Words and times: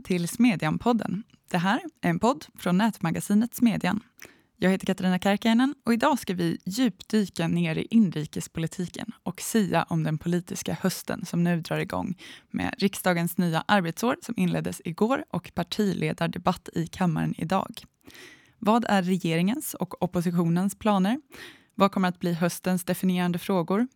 Välkommen 0.00 0.18
till 0.18 0.28
Smedjan-podden. 0.28 1.22
Det 1.50 1.58
här 1.58 1.80
är 2.00 2.10
en 2.10 2.18
podd 2.18 2.46
från 2.58 2.78
nätmagasinet 2.78 3.54
Smedjan. 3.54 4.00
Jag 4.56 4.70
heter 4.70 4.86
Katarina 4.86 5.18
Kärkäinen 5.18 5.74
och 5.84 5.92
idag 5.92 6.18
ska 6.18 6.34
vi 6.34 6.58
djupdyka 6.64 7.48
ner 7.48 7.78
i 7.78 7.86
inrikespolitiken 7.90 9.12
och 9.22 9.40
sia 9.40 9.82
om 9.82 10.02
den 10.02 10.18
politiska 10.18 10.76
hösten 10.82 11.26
som 11.26 11.44
nu 11.44 11.60
drar 11.60 11.78
igång 11.78 12.14
med 12.50 12.74
riksdagens 12.78 13.38
nya 13.38 13.64
arbetsår 13.68 14.16
som 14.22 14.34
inleddes 14.36 14.82
igår 14.84 15.24
och 15.30 15.50
partiledardebatt 15.54 16.68
i 16.72 16.86
kammaren 16.86 17.34
idag. 17.38 17.84
Vad 18.58 18.84
är 18.88 19.02
regeringens 19.02 19.74
och 19.74 20.02
oppositionens 20.02 20.78
planer? 20.78 21.20
Vad 21.74 21.92
kommer 21.92 22.08
att 22.08 22.20
bli 22.20 22.32
höstens 22.32 22.84
definierande 22.84 23.38
frågor? 23.38 23.88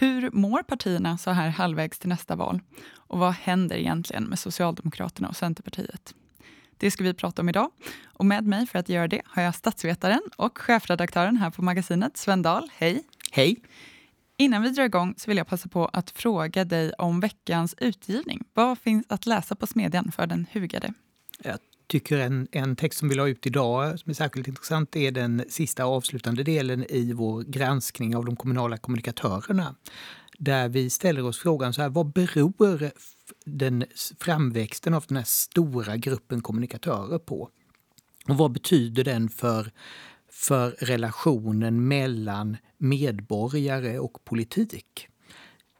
Hur 0.00 0.30
mår 0.30 0.62
partierna 0.62 1.18
så 1.18 1.30
här 1.30 1.48
halvvägs 1.48 1.98
till 1.98 2.08
nästa 2.08 2.36
val? 2.36 2.60
Och 2.94 3.18
vad 3.18 3.32
händer 3.32 3.76
egentligen 3.76 4.24
med 4.24 4.38
Socialdemokraterna 4.38 5.28
och 5.28 5.36
Centerpartiet? 5.36 6.14
Det 6.76 6.90
ska 6.90 7.04
vi 7.04 7.14
prata 7.14 7.42
om 7.42 7.48
idag. 7.48 7.70
Och 8.04 8.26
med 8.26 8.44
mig 8.44 8.66
för 8.66 8.78
att 8.78 8.88
göra 8.88 9.08
det 9.08 9.22
har 9.24 9.42
jag 9.42 9.54
statsvetaren 9.54 10.20
och 10.36 10.58
chefredaktören 10.58 11.36
här 11.36 11.50
på 11.50 11.62
magasinet, 11.62 12.16
Sven 12.16 12.42
Dahl. 12.42 12.70
Hej! 12.76 13.04
Hej! 13.32 13.62
Innan 14.36 14.62
vi 14.62 14.70
drar 14.70 14.84
igång 14.84 15.14
så 15.16 15.30
vill 15.30 15.38
jag 15.38 15.46
passa 15.46 15.68
på 15.68 15.86
att 15.86 16.10
fråga 16.10 16.64
dig 16.64 16.92
om 16.92 17.20
veckans 17.20 17.74
utgivning. 17.78 18.44
Vad 18.54 18.78
finns 18.78 19.06
att 19.08 19.26
läsa 19.26 19.54
på 19.54 19.66
Smedjan 19.66 20.12
för 20.12 20.26
den 20.26 20.46
hugade? 20.52 20.92
Jag 21.38 21.58
tycker 21.88 22.18
en, 22.18 22.48
en 22.52 22.76
text 22.76 22.98
som 22.98 23.08
vi 23.08 23.14
la 23.14 23.28
ut 23.28 23.46
idag 23.46 23.98
som 23.98 24.10
är 24.10 24.14
särskilt 24.14 24.48
intressant 24.48 24.96
är 24.96 25.10
den 25.10 25.44
sista 25.48 25.84
avslutande 25.84 26.42
delen 26.42 26.84
i 26.88 27.12
vår 27.12 27.42
granskning 27.42 28.16
av 28.16 28.24
de 28.24 28.36
kommunala 28.36 28.76
kommunikatörerna. 28.76 29.74
Där 30.38 30.68
vi 30.68 30.90
ställer 30.90 31.24
oss 31.24 31.38
frågan 31.38 31.72
så 31.72 31.82
här, 31.82 31.88
vad 31.88 32.12
beror 32.12 32.90
den 33.44 33.84
framväxten 34.20 34.94
av 34.94 35.04
den 35.08 35.16
här 35.16 35.24
stora 35.24 35.96
gruppen 35.96 36.40
kommunikatörer 36.40 37.18
på? 37.18 37.50
Och 38.28 38.36
vad 38.36 38.52
betyder 38.52 39.04
den 39.04 39.28
för, 39.28 39.72
för 40.30 40.70
relationen 40.70 41.88
mellan 41.88 42.56
medborgare 42.78 43.98
och 43.98 44.24
politik? 44.24 45.08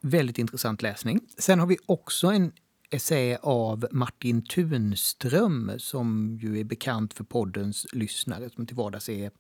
Väldigt 0.00 0.38
intressant 0.38 0.82
läsning. 0.82 1.20
Sen 1.38 1.60
har 1.60 1.66
vi 1.66 1.76
också 1.86 2.26
en 2.26 2.52
essä 2.90 3.38
av 3.42 3.86
Martin 3.92 4.42
Tunström 4.42 5.72
som 5.78 6.38
ju 6.40 6.60
är 6.60 6.64
bekant 6.64 7.14
för 7.14 7.24
poddens 7.24 7.86
lyssnare 7.92 8.50
som 8.50 8.66
till 8.66 8.76
vardags 8.76 9.08
är 9.08 9.30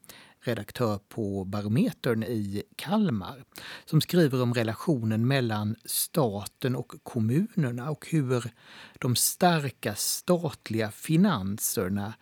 redaktör 0.40 0.98
på 1.08 1.44
Barometern 1.44 2.22
i 2.22 2.62
Kalmar 2.76 3.44
som 3.84 4.00
skriver 4.00 4.42
om 4.42 4.54
relationen 4.54 5.26
mellan 5.26 5.76
staten 5.84 6.76
och 6.76 6.92
kommunerna 7.02 7.90
och 7.90 8.06
hur 8.10 8.50
de 8.98 9.16
starka 9.16 9.94
statliga 9.94 10.90
finanserna 10.90 12.14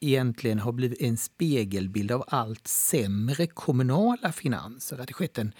egentligen 0.00 0.58
har 0.58 0.72
blivit 0.72 1.00
en 1.00 1.16
spegelbild 1.16 2.12
av 2.12 2.24
allt 2.28 2.66
sämre 2.66 3.46
kommunala 3.46 4.32
finanser. 4.32 4.98
Att 4.98 5.08
det 5.08 5.14
skett 5.14 5.38
en 5.38 5.52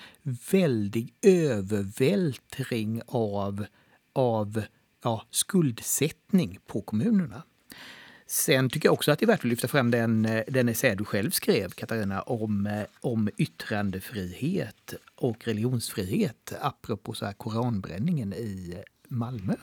väldig 0.51 1.15
övervältring 1.23 3.03
av, 3.07 3.67
av 4.13 4.63
ja, 5.07 5.23
skuldsättning 5.31 6.59
på 6.67 6.83
kommunerna. 6.83 7.43
Sen 8.27 8.71
tycker 8.71 8.87
jag 8.87 8.93
också 8.93 9.13
att 9.13 9.19
det 9.19 9.25
är 9.25 9.27
värt 9.27 9.41
att 9.41 9.45
lyfta 9.45 9.69
fram 9.69 9.91
den, 9.91 10.25
eh, 10.25 10.45
den 10.49 10.69
essä 10.69 10.95
du 10.95 11.05
själv 11.05 11.31
skrev, 11.31 11.71
Katarina, 11.71 12.23
om, 12.23 12.67
eh, 12.67 12.83
om 13.01 13.29
yttrandefrihet 13.37 14.95
och 15.15 15.47
religionsfrihet 15.47 16.53
apropå 16.61 17.15
så 17.15 17.27
här 17.27 17.33
koranbränningen 17.33 18.33
i 18.33 18.83
Malmö. 19.09 19.55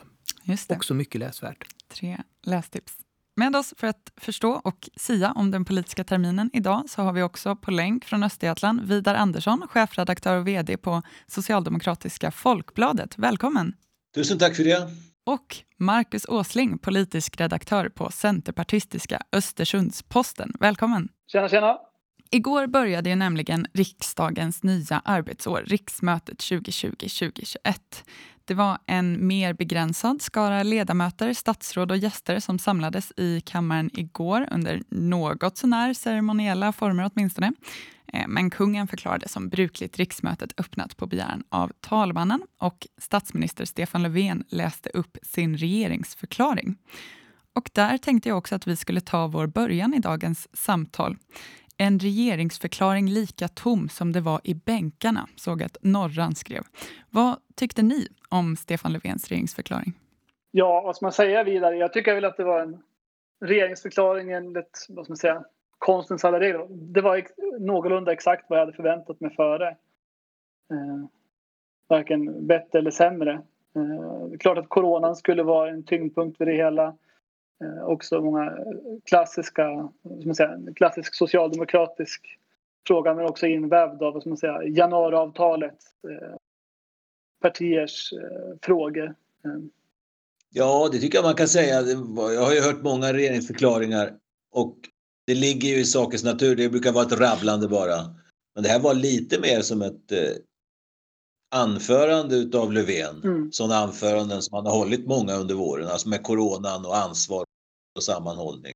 Just 0.44 0.70
det. 0.70 0.76
Också 0.76 0.94
mycket 0.94 1.20
läsvärt. 1.20 1.64
Tre 1.88 2.18
lästips. 2.44 2.94
Med 3.36 3.56
oss 3.56 3.74
för 3.78 3.88
att 3.88 4.12
förstå 4.18 4.52
och 4.52 4.90
sia 4.96 5.32
om 5.32 5.52
den 5.52 5.66
politiska 5.66 6.04
terminen 6.04 6.50
idag 6.54 6.84
så 6.88 7.02
har 7.02 7.14
vi 7.14 7.22
också 7.22 7.56
på 7.56 7.72
länk 7.72 8.06
från 8.06 8.24
Östergötland 8.24 8.82
Vidar 8.82 9.16
Andersson, 9.16 9.68
chefredaktör 9.70 10.38
och 10.38 10.48
vd 10.48 10.78
på 10.78 11.02
Socialdemokratiska 11.28 12.32
Folkbladet. 12.32 13.18
Välkommen! 13.18 13.76
Tusen 14.16 14.40
tack 14.40 14.56
för 14.56 14.64
det! 14.64 15.13
Och 15.26 15.56
Marcus 15.78 16.26
Åsling, 16.26 16.78
politisk 16.78 17.42
redaktör 17.42 17.90
på 17.90 18.12
centerpartistiska 18.12 19.20
Östersunds-Posten. 19.32 20.52
Välkommen! 20.60 21.10
Tjena, 21.32 21.50
tjena! 21.50 21.78
Igår 22.32 22.68
började 22.68 23.10
ju 23.10 23.16
nämligen 23.16 23.68
riksdagens 23.74 24.64
nya 24.64 25.02
arbetsår, 25.06 25.64
riksmötet 25.66 26.38
2020-2021. 26.38 27.56
Det 28.46 28.54
var 28.54 28.78
en 28.86 29.28
mer 29.28 29.54
begränsad 29.54 30.22
skara 30.22 30.64
ledamöter, 30.64 31.34
statsråd 31.34 31.92
och 31.92 31.98
gäster 31.98 32.40
som 32.40 32.60
samlades 32.60 33.14
i 33.18 33.42
kammaren 33.42 33.90
igår 33.94 34.48
under 34.52 34.82
något 34.90 35.58
sånär 35.58 35.94
ceremoniella 35.94 36.74
former 36.74 37.12
åtminstone. 37.14 37.52
Eh, 38.14 38.28
men 38.28 38.50
kungen 38.50 38.88
förklarade 38.88 39.28
som 39.28 39.50
brukligt 39.50 39.98
riksmötet 39.98 40.60
öppnat 40.60 40.98
på 40.98 41.08
begäran 41.08 41.44
av 41.50 41.72
talmannen 41.80 42.42
och 42.60 42.88
statsminister 42.98 43.66
Stefan 43.66 44.04
Löfven 44.04 44.44
läste 44.50 44.90
upp 44.90 45.18
sin 45.22 45.58
regeringsförklaring. 45.58 46.78
Och 47.56 47.70
där 47.74 47.98
tänkte 47.98 48.30
jag 48.30 48.38
också 48.38 48.56
att 48.56 48.68
vi 48.68 48.76
skulle 48.76 49.02
ta 49.02 49.28
vår 49.28 49.48
början 49.48 49.94
i 49.94 50.00
dagens 50.00 50.48
samtal. 50.54 51.18
En 51.78 52.00
regeringsförklaring 52.00 53.08
lika 53.08 53.48
tom 53.48 53.90
som 53.90 54.12
det 54.12 54.22
var 54.22 54.42
i 54.44 54.54
bänkarna, 54.54 55.28
såg 55.36 55.64
att 55.64 55.78
Norran 55.82 56.36
skrev. 56.36 56.64
Vad 57.10 57.36
tyckte 57.56 57.82
ni 57.82 58.08
om 58.30 58.56
Stefan 58.56 58.94
Löfvens 58.94 59.28
regeringsförklaring? 59.28 59.94
Ja, 60.52 60.82
vad 60.82 60.96
ska 60.96 61.06
man 61.06 61.14
säga 61.14 61.44
vidare? 61.44 61.78
Jag 61.78 61.94
tycker 61.94 62.16
väl 62.16 62.26
att 62.26 62.38
det 62.38 62.44
var 62.44 62.60
en 62.62 62.84
regeringsförklaring 63.46 64.32
enligt, 64.32 64.86
vad 64.90 65.06
ska 65.06 65.12
man 65.12 65.18
säga, 65.18 65.44
konstens 65.78 66.26
alla 66.26 66.40
regler. 66.40 66.68
Det 66.70 67.02
var 67.02 67.18
ex 67.18 67.32
någorlunda 67.60 68.12
exakt 68.12 68.46
vad 68.50 68.60
jag 68.60 68.66
hade 68.66 68.76
förväntat 68.76 69.20
mig 69.20 69.36
före. 69.36 69.68
Eh, 70.72 71.06
varken 71.88 72.48
bättre 72.48 72.80
eller 72.80 72.92
sämre. 72.92 73.32
Eh, 73.76 74.28
det 74.30 74.36
är 74.36 74.38
klart 74.38 74.58
att 74.58 74.70
coronan 74.70 75.16
skulle 75.16 75.44
vara 75.44 75.70
en 75.70 75.84
tyngdpunkt 75.84 76.38
för 76.38 76.46
det 76.46 76.54
hela. 76.54 76.96
Eh, 77.64 77.84
också 77.84 78.22
många 78.22 78.46
eh, 78.46 78.52
klassiska, 79.06 79.64
som 80.04 80.22
man 80.26 80.36
säger, 80.36 80.74
klassisk 80.74 81.16
socialdemokratisk 81.16 82.40
fråga 82.88 83.14
men 83.14 83.26
också 83.26 83.48
invävd 83.48 84.04
av 84.04 84.20
som 84.20 84.38
man 84.42 84.74
januariavtalet. 84.74 85.78
Eh, 86.10 86.38
partiers 87.44 88.14
eh, 88.14 88.58
frågor. 88.62 89.06
Eh. 89.46 89.62
Ja, 90.50 90.90
det 90.92 91.00
tycker 91.00 91.18
jag 91.18 91.26
man 91.26 91.36
kan 91.36 91.48
säga. 91.48 91.82
Jag 92.34 92.42
har 92.42 92.54
ju 92.54 92.62
hört 92.62 92.84
många 92.84 93.14
regeringsförklaringar 93.14 94.14
och 94.52 94.78
det 95.28 95.36
ligger 95.36 95.70
ju 95.70 95.76
i 95.76 95.86
sakens 95.86 96.24
natur. 96.24 96.56
Det 96.56 96.70
brukar 96.70 96.92
vara 96.92 97.06
ett 97.06 97.20
rabblande 97.20 97.68
bara. 97.68 97.98
Men 98.56 98.64
det 98.64 98.70
här 98.70 98.80
var 98.80 98.94
lite 98.94 99.40
mer 99.40 99.62
som 99.62 99.82
ett 99.82 100.12
eh, 100.12 100.20
anförande 101.54 102.36
utav 102.36 102.72
Löfven. 102.72 103.22
Mm. 103.24 103.52
Sådana 103.52 103.76
anföranden 103.76 104.42
som 104.42 104.56
han 104.56 104.66
har 104.66 104.78
hållit 104.78 105.08
många 105.08 105.34
under 105.34 105.56
våren. 105.56 105.88
Alltså 105.88 106.10
med 106.10 106.24
coronan 106.24 106.86
och 106.86 106.98
ansvar 106.98 107.46
och 107.96 108.04
sammanhållning. 108.04 108.74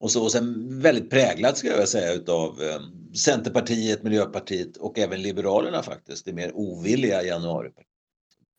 Och, 0.00 0.10
så, 0.10 0.22
och 0.22 0.32
sen 0.32 0.78
väldigt 0.82 1.10
präglat 1.10 1.56
ska 1.56 1.68
jag 1.68 1.88
säga 1.88 2.12
utav 2.12 2.62
eh, 2.62 2.80
Centerpartiet, 3.24 4.02
Miljöpartiet 4.02 4.76
och 4.76 4.98
även 4.98 5.22
Liberalerna 5.22 5.82
faktiskt. 5.82 6.24
Det 6.24 6.32
mer 6.32 6.52
ovilliga 6.54 7.22
januaripartiet. 7.22 7.86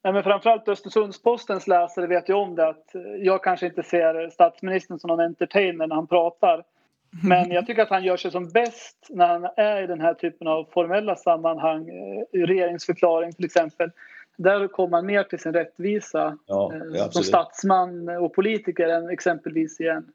Ja, 0.02 0.12
men 0.12 0.24
framförallt 0.24 0.68
Östersundspostens 0.68 1.68
läsare 1.68 2.08
vet 2.08 2.30
ju 2.30 2.34
om 2.34 2.56
det 2.56 2.68
att 2.68 2.86
jag 3.20 3.44
kanske 3.44 3.66
inte 3.66 3.84
ser 3.84 4.30
statsministern 4.30 5.00
som 5.00 5.08
någon 5.08 5.20
entertainer 5.20 5.88
när 5.88 5.96
han 5.96 6.08
pratar. 6.08 6.64
Men 7.24 7.52
jag 7.52 7.68
tycker 7.68 7.82
att 7.82 7.90
han 7.90 8.04
gör 8.04 8.18
sig 8.18 8.32
som 8.32 8.50
bäst 8.50 9.08
när 9.10 9.28
han 9.28 9.48
är 9.56 9.84
i 9.84 9.88
den 9.88 10.02
här 10.02 10.14
typen 10.14 10.48
av 10.48 10.68
formella 10.74 11.16
sammanhang, 11.16 11.90
eh, 11.90 12.40
regeringsförklaring 12.46 13.34
till 13.34 13.46
exempel. 13.46 13.92
Där 14.38 14.68
kommer 14.68 14.98
han 14.98 15.06
mer 15.06 15.24
till 15.24 15.40
sin 15.40 15.54
rättvisa 15.54 16.38
ja, 16.46 16.74
eh, 16.96 17.10
som 17.10 17.24
statsman 17.24 18.10
och 18.10 18.34
politiker 18.34 18.88
än 18.88 19.10
exempelvis 19.10 19.82
i 19.82 19.88
en 19.88 20.08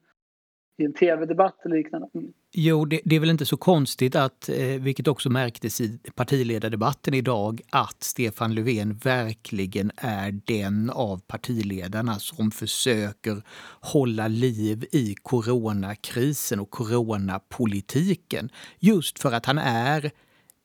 i 0.82 0.84
en 0.84 0.93
tv-debatt 0.93 1.56
eller 1.64 1.76
liknande. 1.76 2.08
Mm. 2.14 2.32
Jo, 2.52 2.84
det, 2.84 3.00
det, 3.05 3.17
är 3.17 3.20
väl 3.20 3.31
inte 3.31 3.46
så 3.46 3.56
konstigt 3.56 4.17
att, 4.17 4.49
eh, 4.49 4.67
vilket 4.67 5.08
också 5.08 5.31
märktes 5.31 5.81
i 5.81 5.99
partiledardebatten 6.14 7.14
idag, 7.14 7.61
att 7.70 8.02
Stefan 8.02 8.55
Löfven 8.55 8.94
verkligen 8.94 9.90
är 9.96 10.40
den 10.44 10.90
av 10.90 11.20
partiledarna 11.26 12.19
som 12.19 12.50
försöker 12.50 13.43
hålla 13.81 14.29
liv 14.29 14.84
i 14.93 15.14
coronakrisen 15.23 16.61
och 16.61 16.70
coronapolitiken. 16.70 18.50
Just 18.79 19.19
för 19.19 19.32
att 19.32 19.46
han 19.46 19.58
är, 19.58 20.11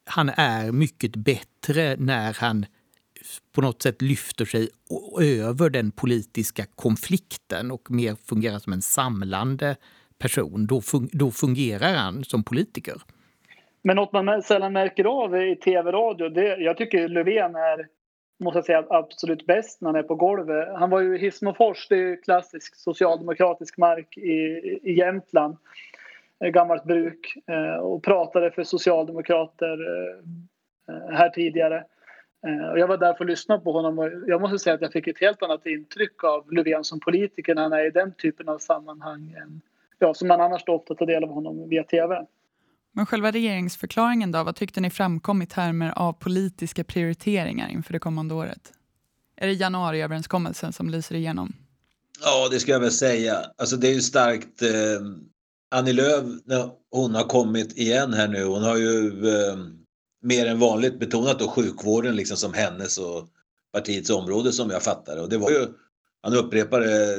han 0.05 0.29
är 0.29 0.71
mycket 0.71 1.15
bättre 1.15 1.95
när 1.99 2.33
han 2.33 2.65
på 3.51 3.61
något 3.61 3.81
sätt 3.81 4.01
lyfter 4.01 4.45
sig 4.45 4.69
över 5.19 5.69
den 5.69 5.91
politiska 5.91 6.65
konflikten 6.75 7.71
och 7.71 7.91
mer 7.91 8.15
fungerar 8.25 8.59
som 8.59 8.73
en 8.73 8.81
samlande 8.81 9.75
person, 10.17 10.67
då, 10.67 10.81
fun 10.81 11.09
då 11.11 11.31
fungerar 11.31 11.93
han 11.93 12.23
som 12.23 12.43
politiker. 12.43 12.95
Men 13.81 13.95
något 13.95 14.13
man 14.13 14.41
sällan 14.41 14.73
märker 14.73 15.05
av 15.05 15.41
i 15.41 15.55
tv-radio, 15.55 16.39
jag 16.59 16.77
tycker 16.77 17.07
Löfven 17.07 17.55
är 17.55 17.87
måste 18.39 18.57
jag 18.57 18.65
säga, 18.65 18.85
absolut 18.89 19.45
bäst 19.45 19.81
när 19.81 19.89
han 19.89 19.95
är 19.95 20.03
på 20.03 20.15
golvet. 20.15 20.67
Han 20.75 20.89
var 20.89 21.01
ju 21.01 21.15
i 21.15 21.19
Hissmofors, 21.19 21.87
det 21.87 21.95
är 21.95 21.99
ju 21.99 22.17
klassisk 22.17 22.75
socialdemokratisk 22.75 23.77
mark 23.77 24.17
i, 24.17 24.31
i 24.83 24.93
Jämtland, 24.93 25.57
gammalt 26.53 26.83
bruk, 26.83 27.37
eh, 27.47 27.75
och 27.75 28.03
pratade 28.03 28.51
för 28.51 28.63
socialdemokrater 28.63 29.77
eh, 29.87 30.95
eh, 30.95 31.17
här 31.17 31.29
tidigare. 31.29 31.83
Och 32.71 32.79
jag 32.79 32.87
var 32.87 32.97
där 32.97 33.13
för 33.13 33.23
att 33.23 33.29
lyssna 33.29 33.59
på 33.59 33.71
honom 33.71 33.99
och 33.99 34.09
jag 34.27 34.41
måste 34.41 34.59
säga 34.59 34.73
att 34.73 34.81
jag 34.81 34.91
fick 34.91 35.07
ett 35.07 35.19
helt 35.21 35.43
annat 35.43 35.65
intryck 35.65 36.23
av 36.23 36.51
Löfven 36.51 36.83
som 36.83 36.99
politiker 36.99 37.55
när 37.55 37.61
han 37.61 37.73
är 37.73 37.85
i 37.85 37.89
den 37.89 38.13
typen 38.13 38.49
av 38.49 38.57
sammanhang 38.57 39.35
än, 39.41 39.61
ja, 39.99 40.13
som 40.13 40.27
man 40.27 40.41
annars 40.41 40.63
då 40.65 40.73
ofta 40.73 40.95
tar 40.95 41.05
del 41.05 41.23
av 41.23 41.29
honom 41.29 41.69
via 41.69 41.83
tv. 41.83 42.25
Men 42.91 43.05
själva 43.05 43.31
regeringsförklaringen 43.31 44.31
då, 44.31 44.43
vad 44.43 44.55
tyckte 44.55 44.81
ni 44.81 44.89
framkom 44.89 45.41
i 45.41 45.45
termer 45.45 45.93
av 45.95 46.13
politiska 46.13 46.83
prioriteringar 46.83 47.69
inför 47.69 47.93
det 47.93 47.99
kommande 47.99 48.33
året? 48.33 48.73
Är 49.35 49.47
det 49.47 49.53
januariöverenskommelsen 49.53 50.73
som 50.73 50.89
lyser 50.89 51.15
igenom? 51.15 51.53
Ja, 52.21 52.47
det 52.51 52.59
ska 52.59 52.71
jag 52.71 52.79
väl 52.79 52.91
säga. 52.91 53.37
Alltså 53.57 53.77
det 53.77 53.87
är 53.87 53.93
ju 53.93 54.01
starkt. 54.01 54.61
Eh, 54.61 54.69
Annie 55.71 55.93
Lööf, 55.93 56.23
när 56.45 56.69
hon 56.91 57.15
har 57.15 57.23
kommit 57.23 57.77
igen 57.77 58.13
här 58.13 58.27
nu, 58.27 58.43
hon 58.43 58.63
har 58.63 58.77
ju 58.77 59.07
eh, 59.29 59.57
mer 60.21 60.45
än 60.45 60.59
vanligt 60.59 60.99
betonat 60.99 61.39
då 61.39 61.47
sjukvården 61.47 62.15
liksom 62.15 62.37
som 62.37 62.53
hennes 62.53 62.97
och 62.97 63.27
partiets 63.73 64.09
område 64.09 64.51
som 64.51 64.69
jag 64.69 64.83
fattar 64.83 65.21
Och 65.21 65.29
det 65.29 65.37
var 65.37 65.51
ju, 65.51 65.67
han 66.21 66.33
upprepade 66.33 67.17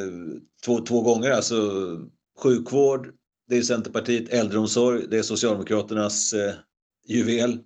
två, 0.65 0.79
två 0.79 1.03
gånger 1.03 1.31
alltså 1.31 1.57
sjukvård, 2.43 3.11
det 3.49 3.57
är 3.57 3.63
Centerpartiet, 3.63 4.29
äldreomsorg, 4.29 5.07
det 5.11 5.19
är 5.19 5.23
Socialdemokraternas 5.23 6.33
eh, 6.33 6.55
juvel. 7.09 7.59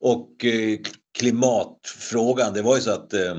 Och 0.00 0.44
eh, 0.44 0.78
klimatfrågan, 1.18 2.54
det 2.54 2.62
var 2.62 2.76
ju 2.76 2.82
så 2.82 2.90
att 2.90 3.14
eh, 3.14 3.34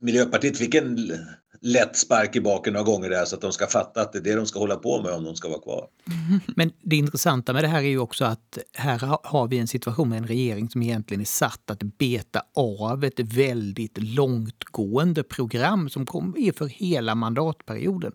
Miljöpartiet 0.00 0.58
fick 0.58 0.74
en 0.74 1.12
lätt 1.60 1.96
spark 1.96 2.36
i 2.36 2.40
baken 2.40 2.72
några 2.72 2.84
gånger 2.84 3.10
där 3.10 3.24
så 3.24 3.34
att 3.36 3.40
de 3.40 3.52
ska 3.52 3.66
fatta 3.66 4.02
att 4.02 4.12
det 4.12 4.18
är 4.18 4.22
det 4.22 4.34
de 4.34 4.46
ska 4.46 4.58
hålla 4.58 4.76
på 4.76 5.02
med 5.02 5.12
om 5.12 5.24
de 5.24 5.36
ska 5.36 5.48
vara 5.48 5.60
kvar. 5.60 5.88
Men 6.56 6.72
det 6.82 6.96
intressanta 6.96 7.52
med 7.52 7.64
det 7.64 7.68
här 7.68 7.78
är 7.78 7.88
ju 7.88 7.98
också 7.98 8.24
att 8.24 8.58
här 8.74 9.18
har 9.22 9.48
vi 9.48 9.58
en 9.58 9.68
situation 9.68 10.08
med 10.08 10.18
en 10.18 10.26
regering 10.26 10.70
som 10.70 10.82
egentligen 10.82 11.20
är 11.20 11.24
satt 11.24 11.70
att 11.70 11.82
beta 11.82 12.42
av 12.54 13.04
ett 13.04 13.20
väldigt 13.20 13.98
långtgående 13.98 15.22
program 15.22 15.88
som 15.88 16.02
är 16.36 16.52
för 16.52 16.66
hela 16.66 17.14
mandatperioden 17.14 18.12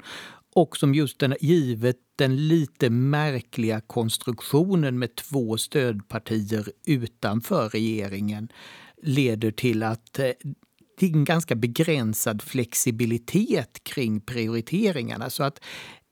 och 0.55 0.77
som 0.77 0.93
just 0.95 1.19
den, 1.19 1.35
givet 1.41 1.97
den 2.15 2.47
lite 2.47 2.89
märkliga 2.89 3.81
konstruktionen 3.81 4.99
med 4.99 5.15
två 5.15 5.57
stödpartier 5.57 6.67
utanför 6.85 7.69
regeringen 7.69 8.49
leder 9.01 9.51
till 9.51 9.83
att 9.83 10.19
eh, 10.19 10.29
det 10.99 11.05
är 11.05 11.13
en 11.13 11.25
ganska 11.25 11.55
begränsad 11.55 12.41
flexibilitet 12.41 13.83
kring 13.83 14.21
prioriteringarna. 14.21 15.29
Så 15.29 15.43
att 15.43 15.59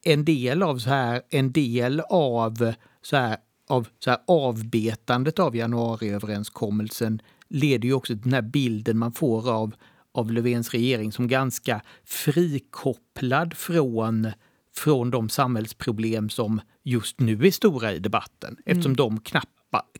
en 0.04 0.26
del 0.26 0.64
av, 0.64 0.78
så 0.78 0.90
här, 0.90 1.22
en 1.30 1.52
del 1.52 2.00
av, 2.10 2.74
så 3.02 3.16
här, 3.16 3.38
av 3.70 3.88
så 4.00 4.10
här, 4.10 4.20
avbetandet 4.28 5.40
av 5.40 5.56
januariöverenskommelsen 5.56 7.22
leder 7.48 7.88
ju 7.88 7.94
också 7.94 8.14
till 8.14 8.22
den 8.22 8.34
här 8.34 8.42
bilden 8.42 8.98
man 8.98 9.12
får 9.12 9.52
av, 9.52 9.76
av 10.12 10.32
Löfvens 10.32 10.70
regering 10.70 11.12
som 11.12 11.28
ganska 11.28 11.82
frikopplad 12.06 13.54
från, 13.58 14.28
från 14.76 15.12
de 15.12 15.30
samhällsproblem 15.30 16.30
som 16.30 16.62
just 16.84 17.20
nu 17.20 17.46
är 17.46 17.52
stora 17.52 17.92
i 17.92 18.00
debatten 18.00 18.58
eftersom 18.66 18.92
mm. 18.92 18.96
de 18.96 19.20
knappt, 19.20 19.50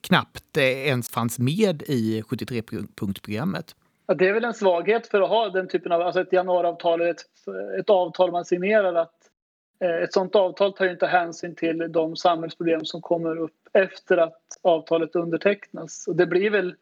knappt 0.02 0.58
ens 0.58 1.10
fanns 1.10 1.40
med 1.40 1.84
i 1.88 2.22
73-punktsprogrammet. 2.22 3.76
Ja, 4.08 4.14
det 4.14 4.28
är 4.28 4.34
väl 4.34 4.46
en 4.46 4.54
svaghet 4.54 5.08
för 5.08 5.22
att 5.22 5.30
ha 5.30 5.50
den 5.50 5.68
typen 5.68 5.92
av, 5.92 6.02
alltså 6.02 6.22
ett 6.22 6.34
januariavtal 6.34 7.02
eller 7.02 7.12
ett, 7.12 7.26
ett 7.80 7.90
avtal 7.90 8.32
man 8.32 8.46
signerar 8.46 8.94
att 8.94 9.16
eh, 9.80 10.04
ett 10.04 10.14
sådant 10.14 10.36
avtal 10.36 10.74
tar 10.74 10.86
ju 10.86 10.92
inte 10.92 11.08
hänsyn 11.08 11.56
till 11.56 11.92
de 11.92 12.16
samhällsproblem 12.16 12.86
som 12.86 13.02
kommer 13.02 13.38
upp 13.38 13.70
efter 13.74 14.18
att 14.18 14.42
avtalet 14.62 15.16
undertecknas. 15.16 16.08
Och 16.08 16.16
det 16.16 16.26
blir 16.26 16.50
väl 16.50 16.76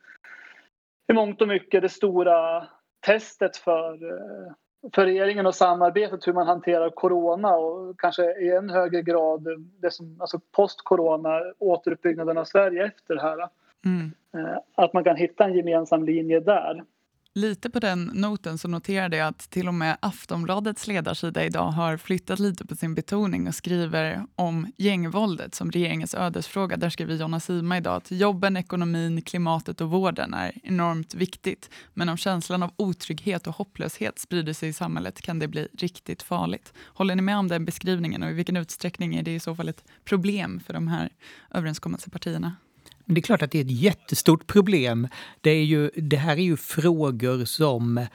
i 1.09 1.13
mångt 1.13 1.41
och 1.41 1.47
mycket 1.47 1.81
det 1.81 1.89
stora 1.89 2.67
testet 2.99 3.57
för, 3.57 3.93
eh, 3.93 4.51
för 4.93 5.05
regeringen 5.05 5.45
och 5.45 5.55
samarbetet 5.55 6.27
hur 6.27 6.33
man 6.33 6.47
hanterar 6.47 6.89
corona 6.89 7.55
och 7.55 7.99
kanske 7.99 8.23
i 8.23 8.51
än 8.51 8.69
högre 8.69 9.01
grad 9.01 9.47
det 9.81 9.91
som, 9.91 10.17
alltså 10.21 10.39
post-corona, 10.51 11.41
återuppbyggnaden 11.59 12.37
av 12.37 12.45
Sverige 12.45 12.85
efter 12.85 13.15
det 13.15 13.21
här. 13.21 13.49
Mm. 13.85 14.11
Eh, 14.33 14.57
att 14.75 14.93
man 14.93 15.03
kan 15.03 15.15
hitta 15.15 15.45
en 15.45 15.55
gemensam 15.55 16.03
linje 16.03 16.39
där. 16.39 16.83
Lite 17.35 17.69
på 17.69 17.79
den 17.79 18.03
noten 18.03 18.57
så 18.57 18.67
noterade 18.67 19.17
jag 19.17 19.27
att 19.27 19.49
till 19.49 19.67
och 19.67 19.73
med 19.73 19.97
Aftonbladets 19.99 20.87
ledarsida 20.87 21.45
idag 21.45 21.71
har 21.71 21.97
flyttat 21.97 22.39
lite 22.39 22.65
på 22.65 22.75
sin 22.75 22.95
betoning 22.95 23.47
och 23.47 23.55
skriver 23.55 24.25
om 24.35 24.71
gängvåldet 24.77 25.55
som 25.55 25.71
regeringens 25.71 26.15
ödesfråga. 26.15 26.77
Där 26.77 26.89
skriver 26.89 27.15
Jonna 27.15 27.39
Sima 27.39 27.77
idag 27.77 27.95
att 27.95 28.11
jobben, 28.11 28.57
ekonomin, 28.57 29.21
klimatet 29.21 29.81
och 29.81 29.89
vården 29.89 30.33
är 30.33 30.51
enormt 30.63 31.13
viktigt. 31.13 31.69
Men 31.93 32.09
om 32.09 32.17
känslan 32.17 32.63
av 32.63 32.71
otrygghet 32.75 33.47
och 33.47 33.55
hopplöshet 33.55 34.19
sprider 34.19 34.53
sig 34.53 34.69
i 34.69 34.73
samhället 34.73 35.21
kan 35.21 35.39
det 35.39 35.47
bli 35.47 35.67
riktigt 35.77 36.21
farligt. 36.21 36.73
Håller 36.85 37.15
ni 37.15 37.21
med 37.21 37.37
om 37.37 37.47
den 37.47 37.65
beskrivningen 37.65 38.23
och 38.23 38.29
i 38.29 38.33
vilken 38.33 38.57
utsträckning 38.57 39.15
är 39.15 39.23
det 39.23 39.35
i 39.35 39.39
så 39.39 39.55
fall 39.55 39.69
ett 39.69 39.83
problem 40.05 40.59
för 40.59 40.73
de 40.73 40.87
här 40.87 41.09
överenskommelsepartierna? 41.51 42.55
Det 43.11 43.19
är 43.19 43.23
klart 43.23 43.41
att 43.41 43.51
det 43.51 43.59
är 43.59 43.65
ett 43.65 43.71
jättestort 43.71 44.47
problem. 44.47 45.07
Det, 45.41 45.49
är 45.49 45.63
ju, 45.63 45.89
det 45.95 46.17
här 46.17 46.37
är 46.37 46.41
ju 46.41 46.57
frågor 46.57 47.45
som 47.45 48.05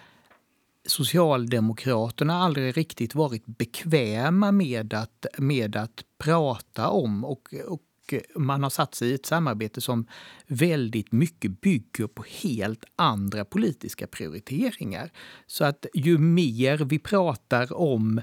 Socialdemokraterna 0.87 2.43
aldrig 2.43 2.77
riktigt 2.77 3.15
varit 3.15 3.47
bekväma 3.47 4.53
med 4.53 4.95
att, 4.95 5.27
med 5.39 5.77
att 5.77 6.05
prata 6.19 6.89
om. 6.89 7.25
Och, 7.25 7.55
och 7.67 8.15
man 8.37 8.63
har 8.63 8.71
satt 8.71 8.95
sig 8.95 9.09
i 9.09 9.15
ett 9.15 9.27
samarbete 9.27 9.81
som 9.81 10.07
väldigt 10.47 11.13
mycket 11.13 11.61
bygger 11.61 12.07
på 12.07 12.25
helt 12.43 12.85
andra 12.97 13.45
politiska 13.45 14.07
prioriteringar. 14.07 15.11
Så 15.47 15.65
att 15.65 15.87
ju 15.95 16.19
mer 16.19 16.77
vi 16.77 16.99
pratar 16.99 17.73
om, 17.73 18.21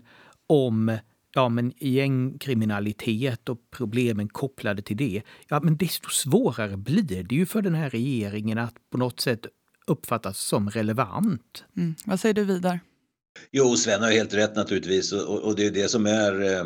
om 0.47 0.97
ja, 1.33 1.50
men 1.50 1.74
gängkriminalitet 1.78 3.50
och 3.50 3.57
problemen 3.72 4.30
kopplade 4.30 4.81
till 4.81 4.98
det, 4.98 5.22
ja, 5.48 5.60
men 5.63 5.78
desto 5.78 6.10
svårare 6.10 6.78
blir 6.78 7.23
det 7.23 7.35
ju 7.35 7.45
för 7.45 7.61
den 7.61 7.76
här 7.76 7.90
regeringen 7.90 8.57
att 8.57 8.76
på 8.92 8.97
något 8.97 9.19
sätt 9.19 9.45
uppfattas 9.88 10.40
som 10.40 10.69
relevant. 10.69 11.64
Mm. 11.78 11.95
Vad 12.06 12.19
säger 12.19 12.33
du 12.33 12.44
Vidar? 12.44 12.80
Jo, 13.52 13.76
Sven 13.76 14.02
har 14.02 14.11
helt 14.11 14.33
rätt 14.33 14.56
naturligtvis 14.56 15.14
och, 15.14 15.40
och 15.40 15.56
det 15.56 15.66
är 15.66 15.71
det 15.71 15.88
som 15.88 16.06
är 16.06 16.42
eh, 16.42 16.66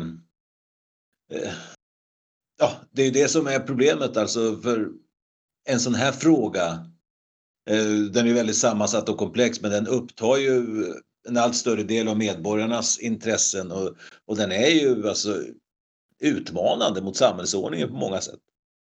eh, 1.32 1.52
Ja, 2.58 2.72
det 2.90 3.02
är 3.02 3.10
det 3.10 3.28
som 3.28 3.46
är 3.46 3.58
problemet 3.58 4.16
alltså 4.16 4.56
för 4.56 4.88
en 5.68 5.80
sån 5.80 5.94
här 5.94 6.12
fråga 6.12 6.90
eh, 7.70 7.86
den 8.12 8.28
är 8.28 8.34
väldigt 8.34 8.56
sammansatt 8.56 9.08
och 9.08 9.18
komplex 9.18 9.60
men 9.60 9.70
den 9.70 9.86
upptar 9.86 10.36
ju 10.36 10.84
en 11.28 11.36
allt 11.36 11.56
större 11.56 11.82
del 11.82 12.08
av 12.08 12.18
medborgarnas 12.18 12.98
intressen 12.98 13.72
och, 13.72 13.94
och 14.26 14.36
den 14.36 14.52
är 14.52 14.68
ju 14.68 15.08
alltså 15.08 15.42
utmanande 16.20 17.02
mot 17.02 17.16
samhällsordningen 17.16 17.88
på 17.88 17.94
många 17.94 18.20
sätt. 18.20 18.40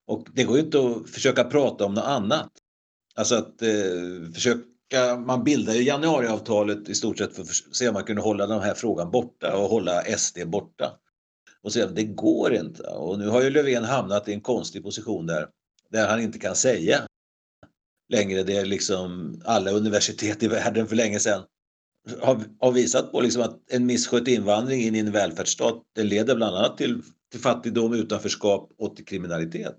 Och 0.07 0.27
det 0.33 0.43
går 0.43 0.57
ju 0.57 0.63
inte 0.63 0.79
att 0.79 1.09
försöka 1.09 1.43
prata 1.43 1.85
om 1.85 1.93
något 1.93 2.03
annat. 2.03 2.51
Alltså 3.15 3.35
att 3.35 3.61
eh, 3.61 4.31
försöka, 4.33 5.17
man 5.17 5.43
bildar 5.43 5.73
ju 5.73 5.83
januariavtalet 5.83 6.89
i 6.89 6.95
stort 6.95 7.17
sett 7.17 7.35
för 7.35 7.41
att 7.41 7.75
se 7.75 7.87
om 7.87 7.93
man 7.93 8.03
kunde 8.03 8.21
hålla 8.21 8.47
den 8.47 8.61
här 8.61 8.73
frågan 8.73 9.11
borta 9.11 9.57
och 9.57 9.69
hålla 9.69 10.03
SD 10.17 10.37
borta. 10.45 10.91
Och 11.63 11.73
säga 11.73 11.87
det 11.87 12.03
går 12.03 12.53
inte. 12.53 12.83
Och 12.83 13.19
nu 13.19 13.27
har 13.27 13.41
ju 13.41 13.49
Löfven 13.49 13.83
hamnat 13.83 14.27
i 14.27 14.33
en 14.33 14.41
konstig 14.41 14.83
position 14.83 15.25
där, 15.25 15.47
där 15.89 16.07
han 16.07 16.21
inte 16.21 16.39
kan 16.39 16.55
säga 16.55 17.01
längre 18.11 18.43
det 18.43 18.57
är 18.57 18.65
liksom 18.65 19.41
alla 19.45 19.71
universitet 19.71 20.43
i 20.43 20.47
världen 20.47 20.87
för 20.87 20.95
länge 20.95 21.19
sedan 21.19 21.43
har, 22.21 22.43
har 22.59 22.71
visat 22.71 23.11
på 23.11 23.21
liksom 23.21 23.41
att 23.41 23.71
en 23.71 23.85
misskött 23.85 24.27
invandring 24.27 24.81
in 24.81 24.95
i 24.95 24.99
en 24.99 25.11
välfärdsstat 25.11 25.83
det 25.95 26.03
leder 26.03 26.35
bland 26.35 26.55
annat 26.55 26.77
till, 26.77 27.01
till 27.31 27.39
fattigdom, 27.39 27.93
utanförskap 27.93 28.71
och 28.77 28.95
till 28.95 29.05
kriminalitet 29.05 29.77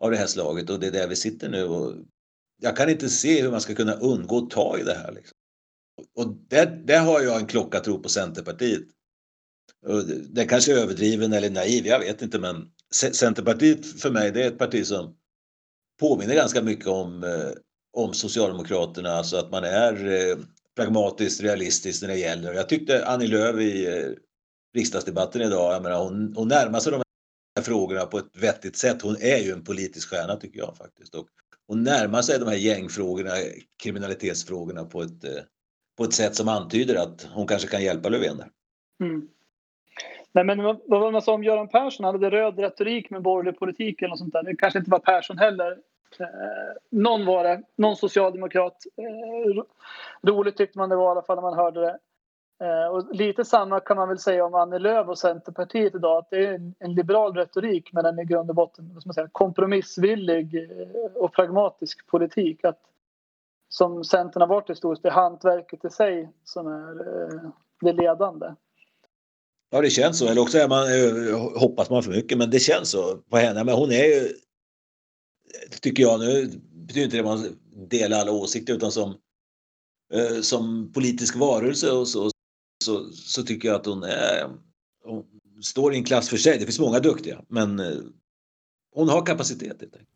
av 0.00 0.10
det 0.10 0.16
här 0.16 0.26
slaget 0.26 0.70
och 0.70 0.80
det 0.80 0.86
är 0.86 0.92
där 0.92 1.08
vi 1.08 1.16
sitter 1.16 1.48
nu. 1.48 1.64
Och 1.64 1.94
jag 2.62 2.76
kan 2.76 2.90
inte 2.90 3.08
se 3.08 3.42
hur 3.42 3.50
man 3.50 3.60
ska 3.60 3.74
kunna 3.74 3.94
undgå 3.94 4.38
att 4.38 4.50
ta 4.50 4.78
i 4.78 4.82
det 4.82 4.94
här. 4.94 5.12
Liksom. 5.12 5.36
Och 6.16 6.36
där, 6.48 6.66
där 6.66 7.00
har 7.00 7.20
jag 7.20 7.40
en 7.40 7.46
klockatro 7.46 7.98
på 7.98 8.08
Centerpartiet. 8.08 8.82
Den 10.28 10.48
kanske 10.48 10.72
är 10.72 10.76
överdriven 10.76 11.32
eller 11.32 11.50
naiv, 11.50 11.86
jag 11.86 11.98
vet 11.98 12.22
inte 12.22 12.38
men 12.38 12.70
Centerpartiet 12.92 14.00
för 14.00 14.10
mig 14.10 14.32
det 14.32 14.42
är 14.42 14.48
ett 14.48 14.58
parti 14.58 14.86
som 14.86 15.16
påminner 16.00 16.34
ganska 16.34 16.62
mycket 16.62 16.86
om, 16.86 17.24
eh, 17.24 17.50
om 17.92 18.14
Socialdemokraterna, 18.14 19.10
alltså 19.10 19.36
att 19.36 19.50
man 19.50 19.64
är 19.64 20.06
eh, 20.06 20.36
pragmatiskt, 20.76 21.42
realistiskt 21.42 22.02
när 22.02 22.08
det 22.08 22.18
gäller. 22.18 22.52
Jag 22.52 22.68
tyckte 22.68 23.06
Annie 23.06 23.26
Lööf 23.26 23.60
i 23.60 23.86
eh, 23.86 24.10
riksdagsdebatten 24.76 25.42
idag, 25.42 25.74
jag 25.74 25.82
menar, 25.82 26.04
hon, 26.04 26.34
hon 26.36 26.48
närmar 26.48 26.78
sig 26.78 26.92
de 26.92 27.02
här 27.56 27.64
frågorna 27.64 28.06
på 28.06 28.18
ett 28.18 28.36
vettigt 28.42 28.76
sätt. 28.76 29.02
Hon 29.02 29.16
är 29.20 29.38
ju 29.38 29.52
en 29.52 29.64
politisk 29.64 30.10
stjärna 30.10 30.36
tycker 30.36 30.58
jag 30.58 30.76
faktiskt. 30.76 31.14
Och 31.14 31.26
hon 31.68 31.82
närmar 31.82 32.22
sig 32.22 32.38
de 32.38 32.48
här 32.48 32.56
gängfrågorna, 32.56 33.30
kriminalitetsfrågorna 33.82 34.84
på 34.84 35.02
ett, 35.02 35.24
eh, 35.24 35.42
på 35.98 36.04
ett 36.04 36.12
sätt 36.12 36.34
som 36.34 36.48
antyder 36.48 36.94
att 36.94 37.28
hon 37.34 37.46
kanske 37.46 37.68
kan 37.68 37.82
hjälpa 37.82 38.08
Löfven 38.08 38.36
där. 38.36 38.48
Mm. 39.00 39.28
Nej, 40.32 40.44
men 40.44 40.62
vad 40.62 40.80
var 40.86 41.12
det 41.12 41.32
om 41.32 41.44
Göran 41.44 41.68
Persson? 41.68 42.04
Han 42.04 42.14
hade 42.14 42.30
röd 42.30 42.58
retorik 42.58 43.10
med 43.10 43.22
borgerlig 43.22 43.58
politik 43.58 44.02
eller 44.02 44.08
något 44.08 44.18
sånt 44.18 44.32
där. 44.32 44.42
Det 44.42 44.56
kanske 44.56 44.78
inte 44.78 44.90
var 44.90 44.98
Persson 44.98 45.38
heller. 45.38 45.78
Eh, 46.20 46.26
någon 46.90 47.26
var 47.26 47.44
det, 47.44 47.62
någon 47.76 47.96
socialdemokrat. 47.96 48.76
Eh, 48.96 49.62
roligt 50.30 50.56
tyckte 50.56 50.78
man 50.78 50.88
det 50.88 50.96
var 50.96 51.08
i 51.08 51.10
alla 51.10 51.22
fall 51.22 51.36
när 51.36 51.42
man 51.42 51.58
hörde 51.58 51.80
det. 51.80 51.98
Eh, 52.60 52.86
och 52.86 53.14
lite 53.14 53.44
samma 53.44 53.80
kan 53.80 53.96
man 53.96 54.08
väl 54.08 54.18
säga 54.18 54.44
om 54.44 54.54
Annie 54.54 54.78
Lööf 54.78 55.08
och 55.08 55.18
Centerpartiet 55.18 55.94
idag. 55.94 56.18
Att 56.18 56.30
det 56.30 56.46
är 56.46 56.54
en, 56.54 56.74
en 56.78 56.94
liberal 56.94 57.34
retorik 57.34 57.92
men 57.92 58.04
den 58.04 58.18
i 58.18 58.24
grund 58.24 58.50
och 58.50 58.56
botten 58.56 58.90
vad 58.94 59.06
man 59.06 59.14
säga, 59.14 59.28
kompromissvillig 59.32 60.54
eh, 60.54 61.10
och 61.14 61.32
pragmatisk 61.32 62.06
politik. 62.06 62.64
Att, 62.64 62.80
som 63.68 64.04
Centern 64.04 64.40
har 64.40 64.48
varit 64.48 64.70
historiskt, 64.70 65.02
det 65.02 65.08
är 65.08 65.12
hantverket 65.12 65.84
i 65.84 65.90
sig 65.90 66.28
som 66.44 66.66
är 66.66 66.90
eh, 67.00 67.50
det 67.80 67.92
ledande. 67.92 68.46
Ja, 69.70 69.80
det 69.80 69.90
känns 69.90 70.18
så. 70.18 70.28
Eller 70.28 70.42
också 70.42 70.58
är 70.58 70.68
man, 70.68 70.82
eh, 70.82 71.60
hoppas 71.60 71.90
man 71.90 72.02
för 72.02 72.10
mycket, 72.10 72.38
men 72.38 72.50
det 72.50 72.58
känns 72.58 72.90
så 72.90 73.16
på 73.16 73.36
henne. 73.36 73.64
Men 73.64 73.74
hon 73.74 73.90
är 73.90 74.04
ju, 74.04 74.28
tycker 75.80 76.02
jag, 76.02 76.20
nu 76.20 76.60
betyder 76.72 77.04
inte 77.04 77.16
det 77.16 77.20
att 77.20 77.40
man 77.40 77.58
delar 77.88 78.20
alla 78.20 78.32
åsikter, 78.32 78.74
utan 78.74 78.92
som, 78.92 79.16
eh, 80.14 80.40
som 80.40 80.92
politisk 80.92 81.36
varelse 81.36 81.90
och 81.90 82.08
så, 82.08 82.30
så, 82.84 83.10
så 83.12 83.42
tycker 83.42 83.68
jag 83.68 83.80
att 83.80 83.86
hon, 83.86 84.02
är, 84.02 84.50
hon 85.04 85.24
står 85.62 85.94
i 85.94 85.96
en 85.96 86.04
klass 86.04 86.28
för 86.28 86.36
sig. 86.36 86.58
Det 86.58 86.64
finns 86.64 86.80
många 86.80 87.00
duktiga, 87.00 87.44
men 87.48 87.78
eh, 87.78 87.98
hon 88.94 89.08
har 89.08 89.26
kapacitet. 89.26 89.68
Helt 89.68 89.82
enkelt. 89.82 90.15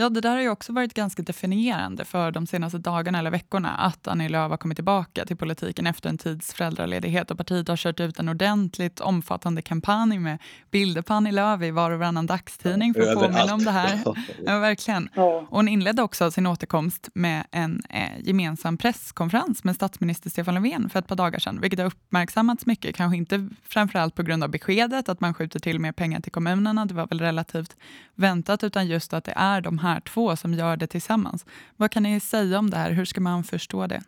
Ja, 0.00 0.08
det 0.08 0.20
där 0.20 0.30
har 0.30 0.40
ju 0.40 0.48
också 0.48 0.72
varit 0.72 0.94
ganska 0.94 1.22
definierande 1.22 2.04
för 2.04 2.30
de 2.30 2.46
senaste 2.46 2.78
dagarna 2.78 3.18
eller 3.18 3.30
veckorna, 3.30 3.70
att 3.70 4.08
Annie 4.08 4.28
Lööf 4.28 4.50
har 4.50 4.56
kommit 4.56 4.76
tillbaka 4.76 5.24
till 5.24 5.36
politiken 5.36 5.86
efter 5.86 6.08
en 6.08 6.18
tids 6.18 6.54
föräldraledighet 6.54 7.30
och 7.30 7.36
partiet 7.36 7.68
har 7.68 7.76
kört 7.76 8.00
ut 8.00 8.18
en 8.18 8.28
ordentligt 8.28 9.00
omfattande 9.00 9.62
kampanj 9.62 10.18
med 10.18 10.38
bilder 10.70 11.02
på 11.02 11.14
Annie 11.14 11.32
Lööf 11.32 11.62
i 11.62 11.70
var 11.70 11.90
och 11.90 11.98
varannan 11.98 12.26
dagstidning 12.26 12.94
för 12.94 13.00
att 13.00 13.14
påminna 13.14 13.54
om 13.54 13.64
det 13.64 13.70
här. 13.70 14.00
Ja, 14.46 14.58
verkligen. 14.58 15.08
Och 15.08 15.46
hon 15.50 15.68
inledde 15.68 16.02
också 16.02 16.30
sin 16.30 16.46
återkomst 16.46 17.08
med 17.14 17.44
en 17.50 17.82
eh, 17.90 18.20
gemensam 18.20 18.76
presskonferens 18.76 19.64
med 19.64 19.74
statsminister 19.74 20.30
Stefan 20.30 20.54
Löfven 20.54 20.90
för 20.90 20.98
ett 20.98 21.06
par 21.06 21.16
dagar 21.16 21.38
sedan, 21.38 21.60
vilket 21.60 21.78
har 21.78 21.86
uppmärksammats 21.86 22.66
mycket, 22.66 22.96
kanske 22.96 23.16
inte 23.16 23.48
framförallt 23.64 24.14
på 24.14 24.22
grund 24.22 24.44
av 24.44 24.50
beskedet 24.50 25.08
att 25.08 25.20
man 25.20 25.34
skjuter 25.34 25.60
till 25.60 25.78
mer 25.78 25.92
pengar 25.92 26.20
till 26.20 26.32
kommunerna, 26.32 26.86
det 26.86 26.94
var 26.94 27.06
väl 27.06 27.20
relativt 27.20 27.76
väntat, 28.14 28.64
utan 28.64 28.86
just 28.86 29.12
att 29.12 29.24
det 29.24 29.32
är 29.36 29.60
de 29.60 29.78
här 29.78 29.89
två 29.98 30.36
som 30.36 30.54
gör 30.54 30.76
det 30.76 30.86
tillsammans. 30.86 31.46
Vad 31.76 31.90
kan 31.90 32.02
ni 32.02 32.20
säga 32.20 32.58
om 32.58 32.70
det 32.70 32.76
här? 32.76 32.90
Hur 32.90 33.04
ska 33.04 33.20
man 33.20 33.44
förstå 33.44 33.86
det? 33.86 34.02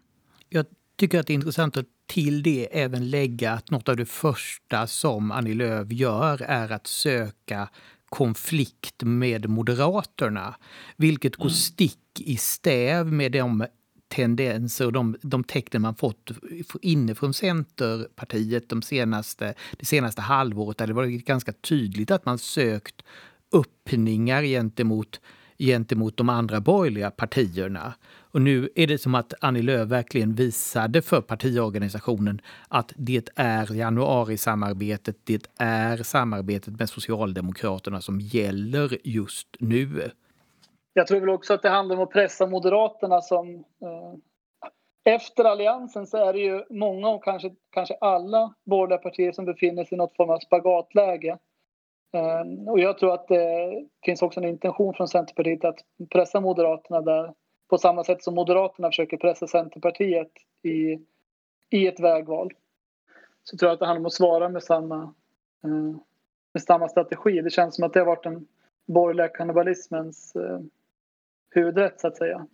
Jag 0.49 0.67
tycker 0.97 1.21
att 1.21 1.27
det 1.27 1.33
är 1.33 1.35
intressant 1.35 1.77
att 1.77 1.87
till 2.07 2.43
det 2.43 2.81
även 2.81 3.11
lägga 3.11 3.53
att 3.53 3.71
något 3.71 3.89
av 3.89 3.97
det 3.97 4.07
första 4.07 4.87
som 4.87 5.31
Annie 5.31 5.55
Lööf 5.55 5.93
gör 5.93 6.43
är 6.43 6.73
att 6.73 6.87
söka 6.87 7.69
konflikt 8.09 9.03
med 9.03 9.49
Moderaterna. 9.49 10.55
Vilket 10.97 11.37
går 11.37 11.45
mm. 11.45 11.55
stick 11.55 12.21
i 12.21 12.37
stäv 12.37 13.13
med 13.13 13.33
de 13.33 13.67
tendenser 14.09 14.87
och 14.87 14.93
de, 14.93 15.17
de 15.23 15.45
tecken 15.45 15.83
man 15.83 15.95
fått 15.95 16.31
inifrån 16.83 17.35
Centerpartiet 17.35 18.69
de 18.69 18.83
senaste, 18.83 19.55
det 19.79 19.87
senaste 19.87 20.21
halvåret. 20.21 20.79
Där 20.79 20.87
det 20.87 20.93
varit 20.93 21.27
ganska 21.27 21.53
tydligt 21.53 22.11
att 22.11 22.27
man 22.27 22.39
sökt 22.39 23.03
öppningar 23.53 24.43
gentemot 24.43 25.21
gentemot 25.67 26.17
de 26.17 26.29
andra 26.29 26.61
borgerliga 26.61 27.11
partierna. 27.11 27.95
Och 28.33 28.43
nu 28.43 28.69
är 28.75 28.87
det 28.87 28.99
som 28.99 29.15
att 29.15 29.35
Annie 29.41 29.63
Lööf 29.63 29.89
verkligen 29.89 30.35
visade 30.35 31.03
för 31.03 31.21
partiorganisationen 31.21 32.41
att 32.69 32.93
det 32.97 33.29
är 33.37 33.75
januarisamarbetet, 33.75 35.17
det 35.25 35.47
är 35.59 35.97
samarbetet 35.97 36.79
med 36.79 36.89
Socialdemokraterna 36.89 38.01
som 38.01 38.21
gäller 38.21 38.99
just 39.05 39.49
nu. 39.59 40.11
Jag 40.93 41.07
tror 41.07 41.21
väl 41.21 41.29
också 41.29 41.55
att 41.55 41.63
det 41.63 41.69
handlar 41.69 41.97
om 41.97 42.03
att 42.03 42.11
pressa 42.11 42.47
Moderaterna 42.47 43.21
som 43.21 43.55
eh, 43.55 45.15
efter 45.15 45.45
Alliansen 45.45 46.07
så 46.07 46.17
är 46.17 46.33
det 46.33 46.39
ju 46.39 46.65
många 46.71 47.09
och 47.09 47.25
kanske, 47.25 47.51
kanske 47.71 47.95
alla 47.95 48.55
borgerliga 48.65 48.99
partier 48.99 49.33
som 49.33 49.45
befinner 49.45 49.85
sig 49.85 49.95
i 49.95 49.99
något 49.99 50.17
form 50.17 50.31
av 50.31 50.39
spagatläge. 50.39 51.39
Ehm, 52.13 52.69
och 52.69 52.81
jag 52.81 52.99
tror 52.99 53.15
att 53.15 53.29
det 53.29 53.87
finns 54.05 54.23
också 54.23 54.41
en 54.41 54.49
intention 54.49 54.95
från 54.95 55.09
Centerpartiet 55.09 55.65
att 55.65 55.79
pressa 56.11 56.41
Moderaterna 56.41 57.01
där 57.01 57.35
på 57.69 57.79
samma 57.79 58.05
sätt 58.05 58.23
som 58.23 58.35
Moderaterna 58.35 58.89
försöker 58.89 59.17
pressa 59.17 59.47
Centerpartiet 59.47 60.33
i, 60.63 60.99
i 61.71 61.87
ett 61.87 62.01
vägval. 62.01 62.53
Så 63.45 63.57
tror 63.57 63.71
att 63.71 63.79
det 63.79 63.87
handlar 63.87 64.01
om 64.01 64.07
att 64.07 64.13
svara 64.13 64.49
med 64.49 64.63
samma, 64.63 65.15
eh, 65.65 65.97
med 66.53 66.63
samma 66.63 66.89
strategi. 66.89 67.41
Det 67.41 67.51
känns 67.51 67.75
som 67.75 67.85
att 67.85 67.93
det 67.93 68.01
har 68.01 68.07
varit 68.07 68.23
den 68.23 68.47
borgerliga 68.87 69.29
kannibalismens 69.29 70.37
eh, 70.37 70.61
huvudrätt 71.51 72.01
så 72.01 72.09
att 72.09 72.17
säga. 72.17 72.47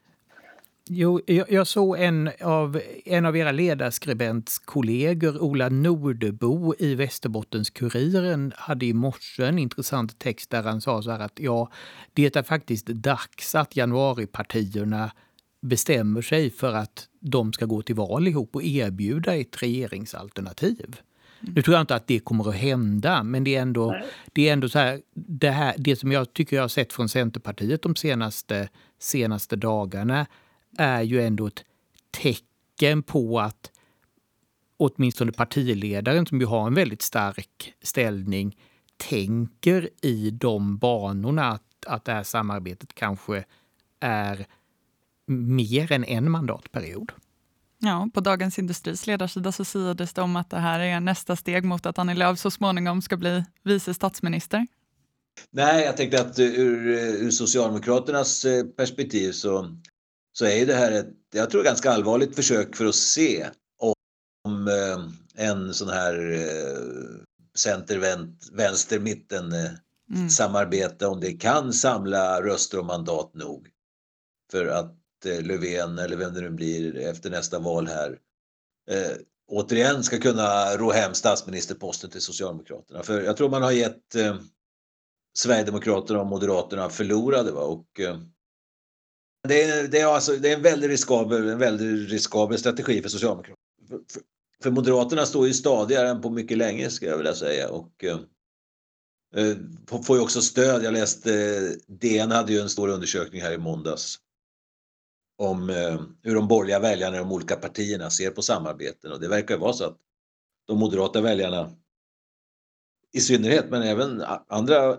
Jo, 0.90 1.21
jag, 1.26 1.52
jag 1.52 1.66
såg 1.66 1.99
en 1.99 2.30
av, 2.40 2.80
en 3.04 3.26
av 3.26 3.37
era 3.37 3.52
ledarskribentkollegor, 3.52 5.42
Ola 5.42 5.68
Nordebo 5.68 6.75
i 6.78 6.95
Västerbottens-Kuriren, 6.95 8.52
hade 8.57 8.87
i 8.87 8.92
morse 8.92 9.45
en 9.45 9.59
intressant 9.59 10.18
text 10.18 10.50
där 10.50 10.62
han 10.62 10.80
sa 10.80 11.02
så 11.02 11.11
här 11.11 11.21
att 11.21 11.40
ja, 11.40 11.71
det 12.12 12.37
är 12.37 12.42
faktiskt 12.42 12.87
dags 12.87 13.54
att 13.54 13.76
januaripartierna 13.76 15.11
bestämmer 15.61 16.23
sig 16.23 16.50
för 16.50 16.75
att 16.75 17.09
de 17.21 17.52
ska 17.52 17.66
gå 17.66 17.83
till 17.83 17.95
val 17.95 18.28
ihop 18.28 18.54
och 18.54 18.62
erbjuda 18.62 19.37
ett 19.37 19.62
regeringsalternativ. 19.62 21.00
Mm. 21.40 21.54
Nu 21.54 21.62
tror 21.62 21.75
jag 21.75 21.83
inte 21.83 21.95
att 21.95 22.07
det 22.07 22.18
kommer 22.18 22.49
att 22.49 22.54
hända, 22.54 23.23
men 23.23 23.45
det 23.45 23.57
är 23.57 23.62
ändå, 23.62 23.97
det 24.33 24.49
är 24.49 24.52
ändå 24.52 24.68
så 24.68 24.78
här, 24.78 25.00
det, 25.14 25.50
här, 25.50 25.75
det 25.78 25.97
som 25.97 26.12
jag 26.12 26.33
tycker 26.33 26.57
jag 26.57 26.62
har 26.62 26.68
sett 26.68 26.92
från 26.92 27.09
Centerpartiet 27.09 27.83
de 27.83 27.97
senaste, 27.97 28.68
senaste 28.99 29.57
dagarna 29.57 30.26
är 30.78 31.02
ju 31.02 31.23
ändå 31.23 31.47
ett 31.47 31.64
tecken 32.11 33.02
på 33.02 33.40
att 33.40 33.70
åtminstone 34.76 35.32
partiledaren, 35.32 36.26
som 36.26 36.40
ju 36.40 36.47
har 36.47 36.66
en 36.66 36.75
väldigt 36.75 37.02
stark 37.02 37.75
ställning, 37.82 38.56
tänker 38.97 39.88
i 40.02 40.30
de 40.30 40.78
banorna 40.78 41.49
att, 41.49 41.87
att 41.87 42.04
det 42.04 42.12
här 42.12 42.23
samarbetet 42.23 42.94
kanske 42.94 43.44
är 44.00 44.47
mer 45.26 45.92
än 45.92 46.04
en 46.04 46.30
mandatperiod. 46.30 47.12
Ja, 47.78 48.08
på 48.14 48.20
Dagens 48.20 48.58
Industris 48.58 49.06
ledarsida 49.06 49.52
så 49.52 49.64
siades 49.64 50.12
det 50.12 50.23
om 50.23 50.37
att 50.37 50.50
det 50.50 50.58
här 50.58 50.80
är 50.80 51.00
nästa 51.00 51.37
steg 51.37 51.64
mot 51.64 51.87
att 51.87 51.99
Annie 51.99 52.14
Lööf 52.14 52.38
så 52.38 52.50
småningom 52.50 53.02
ska 53.02 53.16
bli 53.16 53.44
vice 53.62 53.94
statsminister. 53.94 54.66
Nej, 55.50 55.85
jag 55.85 55.97
tänkte 55.97 56.20
att 56.20 56.38
ur, 56.38 56.87
ur 57.23 57.30
Socialdemokraternas 57.30 58.44
eh, 58.44 58.64
perspektiv 58.64 59.32
så 59.32 59.76
så 60.38 60.47
är 60.47 60.66
det 60.66 60.75
här 60.75 60.92
ett, 60.92 61.14
jag 61.33 61.50
tror, 61.50 61.64
ganska 61.64 61.90
allvarligt 61.90 62.37
försök 62.37 62.76
för 62.76 62.87
att 62.87 62.95
se 62.95 63.50
om 64.45 64.68
eh, 64.68 64.99
en 65.47 65.75
sån 65.75 65.88
här 65.88 66.33
eh, 66.33 66.78
center-vänster-mitten 67.54 69.52
eh, 69.52 69.71
mm. 70.14 70.30
samarbete, 70.30 71.07
om 71.07 71.21
det 71.21 71.33
kan 71.33 71.73
samla 71.73 72.42
röster 72.42 72.78
och 72.78 72.85
mandat 72.85 73.35
nog 73.35 73.68
för 74.50 74.66
att 74.66 74.95
Löfven, 75.25 75.99
eller 75.99 76.16
vem 76.16 76.35
det 76.35 76.40
nu 76.40 76.50
blir 76.50 76.97
efter 76.97 77.30
nästa 77.30 77.59
val 77.59 77.87
här, 77.87 78.18
återigen 79.49 80.02
ska 80.02 80.18
kunna 80.18 80.76
ro 80.76 80.90
hem 80.90 81.14
statsministerposten 81.14 82.11
till 82.11 82.21
Socialdemokraterna. 82.21 83.02
För 83.02 83.23
jag 83.23 83.37
tror 83.37 83.49
man 83.49 83.62
har 83.62 83.71
gett 83.71 84.16
Sverigedemokraterna 85.38 86.21
och 86.21 86.26
Moderaterna 86.26 86.90
förlorade. 86.90 87.52
Va? 87.52 87.61
Och, 87.61 88.00
det 89.42 89.62
är, 89.62 89.88
det 89.88 90.00
är, 90.00 90.07
alltså, 90.07 90.33
det 90.33 90.52
är 90.52 90.57
en, 90.57 90.62
väldigt 90.62 90.90
riskabel, 90.90 91.49
en 91.49 91.59
väldigt 91.59 92.11
riskabel 92.11 92.59
strategi 92.59 93.02
för 93.02 93.09
Socialdemokraterna. 93.09 93.57
För, 93.88 94.00
för, 94.12 94.23
för, 94.62 94.71
Moderaterna 94.71 95.26
står 95.26 95.47
ju 95.47 95.54
stadigare 95.54 96.09
än 96.09 96.21
på 96.21 96.30
mycket 96.30 96.59
länge 96.59 96.90
skulle 96.90 97.11
jag 97.11 97.18
vilja 97.18 97.35
säga. 97.35 97.68
Och, 97.68 98.04
eh, 98.04 98.18
eh 99.37 99.57
får 100.02 100.16
ju 100.16 100.23
också 100.23 100.42
stöd. 100.42 100.85
Jag 100.85 100.92
läste, 100.92 101.35
eh, 101.35 101.95
DN 101.95 102.30
hade 102.30 102.52
ju 102.52 102.61
en 102.61 102.68
stor 102.68 102.88
undersökning 102.88 103.42
här 103.42 103.52
i 103.52 103.59
måndags 103.59 104.18
om 105.38 105.71
eh, 105.71 106.00
hur 106.23 106.35
de 106.35 106.49
borgerliga 106.49 106.78
väljarna 106.78 107.16
i 107.16 107.18
de 107.18 107.33
olika 107.33 107.57
partierna 107.57 108.11
ser 108.11 108.30
på 108.30 108.42
samarbeten 108.42 109.12
och 109.12 109.21
det 109.21 109.28
verkar 109.28 109.57
vara 109.57 109.73
så 109.73 109.85
att 109.85 109.97
de 110.66 110.78
moderata 110.78 111.21
väljarna 111.21 111.71
i 113.12 113.21
synnerhet, 113.21 113.71
men 113.71 113.83
även 113.83 114.25
andra 114.49 114.99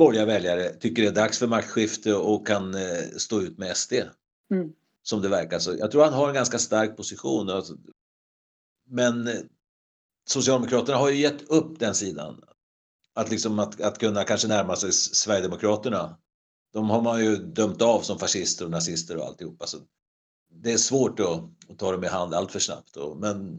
borgerliga 0.00 0.26
väljare 0.26 0.74
tycker 0.74 1.02
det 1.02 1.08
är 1.08 1.12
dags 1.12 1.38
för 1.38 1.46
maktskifte 1.46 2.14
och 2.14 2.46
kan 2.46 2.74
eh, 2.74 3.04
stå 3.16 3.40
ut 3.40 3.58
med 3.58 3.76
SD. 3.76 3.92
Mm. 4.50 4.72
Som 5.02 5.22
det 5.22 5.28
verkar. 5.28 5.58
Så 5.58 5.76
jag 5.78 5.90
tror 5.90 6.04
han 6.04 6.12
har 6.12 6.28
en 6.28 6.34
ganska 6.34 6.58
stark 6.58 6.96
position. 6.96 7.50
Alltså, 7.50 7.76
men 8.88 9.26
eh, 9.26 9.34
Socialdemokraterna 10.28 10.98
har 10.98 11.10
ju 11.10 11.16
gett 11.16 11.42
upp 11.42 11.78
den 11.78 11.94
sidan. 11.94 12.44
Att, 13.14 13.30
liksom 13.30 13.58
att, 13.58 13.80
att 13.80 13.98
kunna 13.98 14.24
kanske 14.24 14.48
närma 14.48 14.76
sig 14.76 14.92
Sverigedemokraterna 14.92 16.16
de 16.72 16.90
har 16.90 17.02
man 17.02 17.24
ju 17.24 17.36
dömt 17.36 17.82
av 17.82 18.00
som 18.00 18.18
fascister 18.18 18.64
och 18.64 18.70
nazister 18.70 19.16
och 19.16 19.24
alltihopa. 19.24 19.66
Så 19.66 19.78
det 20.50 20.72
är 20.72 20.76
svårt 20.76 21.20
att, 21.20 21.70
att 21.70 21.78
ta 21.78 21.92
dem 21.92 22.04
i 22.04 22.06
hand 22.06 22.34
allt 22.34 22.52
för 22.52 22.58
snabbt. 22.58 22.96
Och, 22.96 23.16
men 23.16 23.58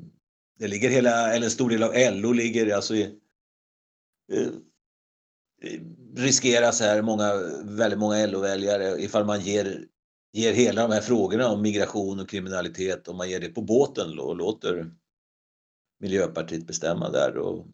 det 0.60 0.68
ligger 0.68 0.90
hela, 0.90 1.34
eller 1.34 1.46
en 1.46 1.52
stor 1.52 1.70
del 1.70 1.84
av 1.84 1.92
LO 1.94 2.32
ligger 2.34 2.76
alltså 2.76 2.96
i, 2.96 3.02
eh, 4.32 4.48
riskeras 6.16 6.82
här 6.82 7.02
många, 7.02 7.34
väldigt 7.64 8.00
många 8.00 8.26
LO-väljare 8.26 9.02
ifall 9.02 9.26
man 9.26 9.40
ger, 9.40 9.86
ger 10.34 10.54
hela 10.54 10.82
de 10.82 10.94
här 10.94 11.02
frågorna 11.02 11.48
om 11.48 11.62
migration 11.62 12.20
och 12.20 12.30
kriminalitet 12.30 13.08
om 13.08 13.18
man 13.18 13.30
ger 13.30 13.40
det 13.40 13.50
på 13.50 13.62
båten 13.62 14.20
och 14.20 14.36
låter 14.36 14.92
Miljöpartiet 16.00 16.68
bestämma 16.68 17.10
där. 17.10 17.38
Och, 17.38 17.68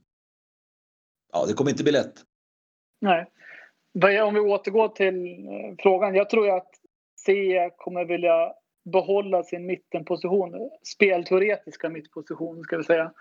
ja, 1.34 1.46
det 1.46 1.53
kommer 1.53 1.72
inte 1.72 1.84
bli 1.84 1.91
lätt. 1.91 2.13
Nej. 3.01 3.32
Om 4.24 4.34
vi 4.34 4.39
återgår 4.39 4.88
till 4.88 5.48
eh, 5.48 5.75
frågan. 5.79 6.15
Jag 6.15 6.29
tror 6.29 6.58
att 6.58 6.70
C 7.15 7.70
kommer 7.77 8.06
vilja 8.06 8.53
behålla 8.91 9.44
sin 9.44 9.65
mittenposition, 9.65 10.70
spelteoretiska 10.96 11.89
mittposition 11.89 12.63
ska 12.63 12.77
vi 12.77 12.84
säga, 12.84 13.12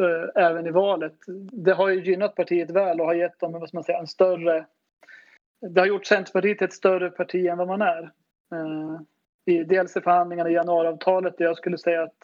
eh, 0.00 0.44
även 0.44 0.66
i 0.66 0.70
valet. 0.70 1.14
Det 1.52 1.72
har 1.72 1.88
ju 1.88 2.04
gynnat 2.04 2.34
partiet 2.34 2.70
väl 2.70 3.00
och 3.00 3.06
har 3.06 3.14
gett 3.14 3.40
dem 3.40 3.52
vad 3.52 3.68
ska 3.68 3.76
man 3.76 3.84
säga, 3.84 3.98
en 3.98 4.06
större... 4.06 4.66
Det 5.60 5.80
har 5.80 5.86
gjort 5.86 6.06
Centerpartiet 6.06 6.58
till 6.58 6.64
ett 6.64 6.72
större 6.72 7.10
parti 7.10 7.46
än 7.46 7.58
vad 7.58 7.68
man 7.68 7.82
är. 7.82 8.02
Eh, 8.52 9.00
I, 9.44 9.64
dels 9.64 9.96
i 9.96 10.00
förhandlingarna 10.00 10.50
i 10.50 10.54
januariavtalet 10.54 11.38
där 11.38 11.44
jag 11.44 11.56
skulle 11.56 11.78
säga 11.78 12.02
att 12.02 12.14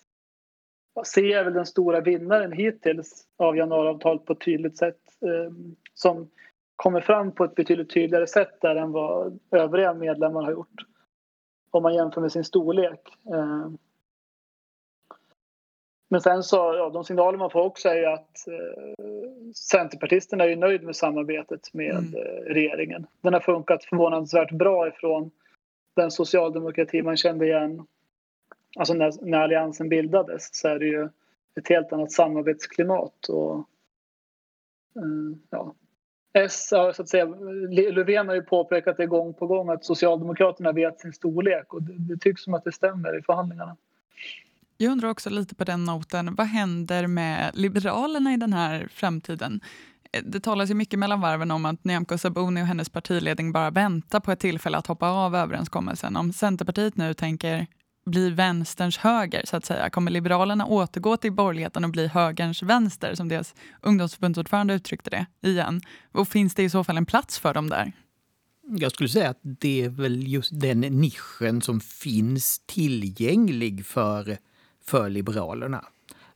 C 1.07 1.33
är 1.33 1.45
väl 1.45 1.53
den 1.53 1.67
stora 1.67 2.01
vinnaren 2.01 2.53
hittills 2.53 3.25
av 3.37 3.57
januariavtalet 3.57 4.25
på 4.25 4.33
ett 4.33 4.41
tydligt 4.41 4.79
sätt 4.79 5.01
eh, 5.21 5.53
som 5.95 6.31
kommer 6.77 7.01
fram 7.01 7.33
på 7.33 7.45
ett 7.45 7.55
betydligt 7.55 7.95
tydligare 7.95 8.27
sätt 8.27 8.61
där 8.61 8.77
än 8.77 8.93
vad 8.93 9.39
övriga 9.51 9.95
medlemmar 9.95 10.43
har 10.43 10.53
gjort 10.53 10.85
om 11.71 11.83
man 11.83 11.95
jämför 11.95 12.21
med 12.21 12.33
sin 12.33 12.45
storlek. 12.45 13.01
Eh, 13.33 13.69
men 16.09 16.21
sen 16.21 16.43
så, 16.43 16.57
ja, 16.57 16.91
de 16.91 17.05
signaler 17.05 17.39
man 17.39 17.51
får 17.51 17.61
också 17.61 17.89
är 17.89 17.97
ju 17.97 18.07
att 18.07 18.49
eh, 18.49 19.05
Centerpartisterna 19.55 20.45
är 20.45 20.49
ju 20.49 20.57
nöjd 20.57 20.83
med 20.83 20.97
samarbetet 20.97 21.75
med 21.75 21.97
mm. 21.97 22.15
eh, 22.15 22.55
regeringen. 22.55 23.07
Den 23.21 23.33
har 23.33 23.41
funkat 23.41 23.85
förvånansvärt 23.85 24.53
bra 24.53 24.89
ifrån 24.89 25.31
den 25.95 26.11
socialdemokrati 26.11 27.03
man 27.03 27.17
kände 27.17 27.47
igen. 27.47 27.87
Alltså 28.77 28.95
när, 28.95 29.13
när 29.23 29.39
alliansen 29.39 29.89
bildades 29.89 30.49
så 30.53 30.69
är 30.69 30.79
det 30.79 30.87
ju 30.87 31.09
ett 31.57 31.69
helt 31.69 31.93
annat 31.93 32.13
samarbetsklimat. 32.13 33.29
Och, 33.29 33.57
eh, 34.97 35.39
ja, 35.51 35.75
S, 36.33 36.69
så 36.69 36.89
att 37.03 37.09
säga, 37.09 37.25
Löfven 37.71 38.29
har 38.29 38.35
ju 38.35 38.43
påpekat 38.43 38.97
det 38.97 39.07
gång 39.07 39.35
på 39.35 39.47
gång 39.47 39.69
att 39.69 39.85
Socialdemokraterna 39.85 40.73
vet 40.73 41.01
sin 41.01 41.13
storlek 41.13 41.75
och 41.75 41.83
det, 41.83 41.93
det 41.99 42.21
tycks 42.21 42.43
som 42.43 42.55
att 42.55 42.65
det 42.65 42.73
stämmer 42.73 43.19
i 43.19 43.23
förhandlingarna. 43.23 43.77
Jag 44.79 44.93
undrar 44.93 45.09
också 45.09 45.31
lite 45.31 45.55
på 45.55 45.65
den 45.65 45.85
noten, 45.85 46.35
vad 46.35 46.47
händer 46.47 47.07
med 47.07 47.51
Liberalerna 47.55 48.35
i 48.35 48.37
den 48.37 48.53
här 48.53 48.89
framtiden? 48.93 49.61
Eh, 50.13 50.23
det 50.25 50.41
talas 50.41 50.71
ju 50.71 50.75
mycket 50.75 50.99
mellan 50.99 51.21
varven 51.21 51.51
om 51.51 51.65
att 51.67 51.85
Nyamko 51.85 52.19
Sabuni 52.19 52.63
och 52.63 52.67
hennes 52.67 52.89
partiledning 52.89 53.53
bara 53.53 53.71
väntar 53.71 54.21
på 54.21 54.33
ett 54.33 54.41
tillfälle 54.41 54.79
att 54.79 54.87
hoppa 54.87 55.09
av 55.09 55.37
överenskommelsen. 55.37 56.17
Om 56.17 56.33
Centerpartiet 56.33 56.97
nu 56.97 57.15
tänker 57.15 57.67
bli 58.07 58.31
vänsterns 58.31 58.99
höger, 58.99 59.43
så 59.45 59.57
att 59.57 59.65
säga? 59.65 59.91
Kommer 59.91 60.11
Liberalerna 60.11 60.67
återgå 60.67 61.17
till 61.17 61.33
borgerligheten 61.33 61.85
och 61.85 61.91
bli 61.91 62.07
högerns 62.07 62.63
vänster, 62.63 63.15
som 63.15 63.29
deras 63.29 63.55
ungdomsförbundsordförande 63.83 64.75
uttryckte 64.75 65.11
det, 65.11 65.49
igen? 65.49 65.81
Och 66.13 66.29
finns 66.29 66.55
det 66.55 66.63
i 66.63 66.71
så 66.71 66.85
fall 66.85 66.97
en 66.97 67.07
plats 67.07 67.39
för 67.39 67.55
dem 67.55 67.71
där? 67.71 67.93
Jag 68.69 68.93
skulle 68.93 69.09
säga 69.09 69.31
att 69.31 69.41
det 69.43 69.85
är 69.85 69.89
väl 69.89 70.29
just 70.29 70.61
den 70.61 70.81
nischen 70.81 71.63
som 71.63 71.81
finns 71.81 72.61
tillgänglig 72.67 73.87
för, 73.87 74.39
för 74.89 75.09
Liberalerna. 75.09 75.85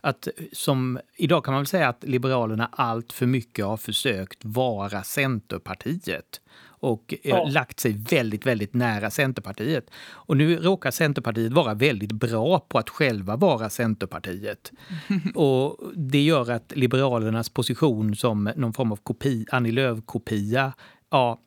Att 0.00 0.28
som, 0.52 0.98
idag 1.16 1.44
kan 1.44 1.54
man 1.54 1.60
väl 1.60 1.66
säga 1.66 1.88
att 1.88 2.04
Liberalerna 2.04 2.68
allt 2.72 3.12
för 3.12 3.26
mycket 3.26 3.64
har 3.64 3.76
försökt 3.76 4.44
vara 4.44 5.02
Centerpartiet 5.02 6.40
och 6.80 7.14
eh, 7.22 7.30
ja. 7.30 7.44
lagt 7.44 7.80
sig 7.80 7.92
väldigt, 7.92 8.46
väldigt 8.46 8.74
nära 8.74 9.10
Centerpartiet. 9.10 9.90
Och 10.00 10.36
nu 10.36 10.56
råkar 10.56 10.90
Centerpartiet 10.90 11.52
vara 11.52 11.74
väldigt 11.74 12.12
bra 12.12 12.60
på 12.60 12.78
att 12.78 12.90
själva 12.90 13.36
vara 13.36 13.70
Centerpartiet. 13.70 14.72
och 15.34 15.76
det 15.94 16.22
gör 16.22 16.50
att 16.50 16.72
Liberalernas 16.76 17.48
position 17.48 18.16
som 18.16 18.50
någon 18.56 18.72
form 18.72 18.92
av 18.92 18.96
kopi, 18.96 19.46
Annie 19.50 19.72
Lööf-kopia, 19.72 20.72
ja, 21.10 21.40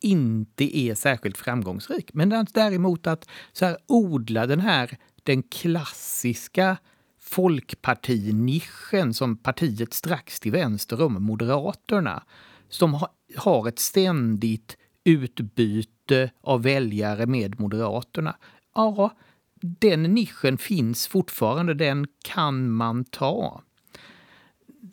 inte 0.00 0.78
är 0.78 0.94
särskilt 0.94 1.36
framgångsrik. 1.36 2.10
Men 2.14 2.46
däremot 2.54 3.06
att 3.06 3.28
så 3.52 3.64
här, 3.64 3.76
odla 3.86 4.46
den 4.46 4.60
här 4.60 4.98
den 5.26 5.42
klassiska 5.42 6.76
folkpartinischen 7.20 9.14
som 9.14 9.36
partiet 9.36 9.94
strax 9.94 10.40
till 10.40 10.52
vänster 10.52 11.02
om 11.02 11.22
Moderaterna 11.22 12.22
som 12.68 13.00
har 13.36 13.68
ett 13.68 13.78
ständigt 13.78 14.76
utbyte 15.04 16.30
av 16.40 16.62
väljare 16.62 17.26
med 17.26 17.60
Moderaterna. 17.60 18.36
Ja, 18.74 19.16
den 19.60 20.02
nischen 20.02 20.58
finns 20.58 21.06
fortfarande, 21.06 21.74
den 21.74 22.06
kan 22.24 22.70
man 22.70 23.04
ta. 23.04 23.62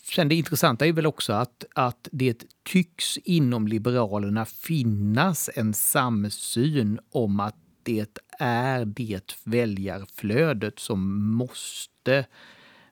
Sen 0.04 0.30
det 0.30 0.36
intressanta 0.36 0.88
är 0.88 0.94
väl 0.94 1.06
också 1.06 1.34
att, 1.34 1.66
att 1.76 2.08
det 2.12 2.46
tycks 2.64 3.18
inom 3.18 3.68
Liberalerna 3.68 4.46
finnas 4.46 5.50
en 5.56 5.74
samsyn 5.74 7.00
om 7.12 7.40
att 7.40 7.56
det 7.84 8.20
är 8.40 8.86
det 8.86 9.36
väljarflödet 9.44 10.80
som 10.80 11.26
måste, 11.34 12.26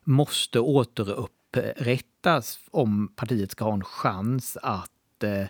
måste 0.04 0.60
återupprättas 0.60 2.58
om 2.70 3.08
partiet 3.16 3.50
ska 3.50 3.64
ha 3.64 3.72
en 3.72 3.84
chans 3.84 4.56
att 4.62 5.22
eh, 5.22 5.46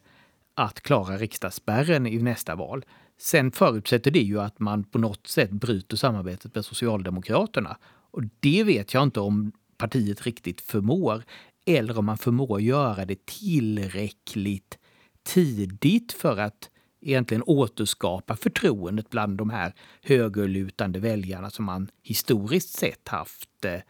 att 0.55 0.81
klara 0.81 1.17
riksdagsspärren 1.17 2.07
i 2.07 2.19
nästa 2.19 2.55
val. 2.55 2.85
Sen 3.19 3.53
förutsätter 3.53 4.11
det 4.11 4.21
ju 4.21 4.41
att 4.41 4.59
man 4.59 4.85
på 4.85 4.99
något 4.99 5.27
sätt 5.27 5.51
bryter 5.51 5.97
samarbetet 5.97 6.55
med 6.55 6.65
Socialdemokraterna. 6.65 7.77
Och 7.85 8.23
det 8.41 8.65
vet 8.65 8.95
jag 8.95 9.03
inte 9.03 9.21
om 9.21 9.53
partiet 9.77 10.23
riktigt 10.23 10.61
förmår. 10.61 11.25
Eller 11.67 11.99
om 11.99 12.05
man 12.05 12.19
förmår 12.19 12.61
göra 12.61 13.05
det 13.05 13.27
tillräckligt 13.27 14.79
tidigt 15.23 16.13
för 16.13 16.37
att 16.37 16.71
egentligen 17.03 17.43
återskapa 17.47 18.37
förtroendet 18.37 19.11
bland 19.11 19.39
de 19.39 19.51
här 19.51 19.75
högerlutande 20.03 20.99
väljarna 20.99 21.51
som 21.51 21.65
man 21.65 21.91
historiskt 22.03 22.79
sett 22.79 23.09
haft, 23.09 23.65
eh, 23.65 23.81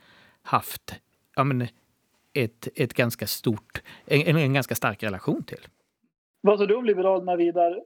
haft 0.42 0.94
ja, 1.36 1.44
men 1.44 1.68
ett, 2.34 2.68
ett 2.74 2.94
ganska 2.94 3.26
stort, 3.26 3.82
en, 4.04 4.36
en 4.36 4.54
ganska 4.54 4.74
stark 4.74 5.02
relation 5.02 5.44
till. 5.44 5.66
Vad 6.40 6.58
tror 6.58 6.66
du 6.68 6.74
om 6.74 6.84
Liberalerna, 6.84 7.36
Vidar? 7.36 7.80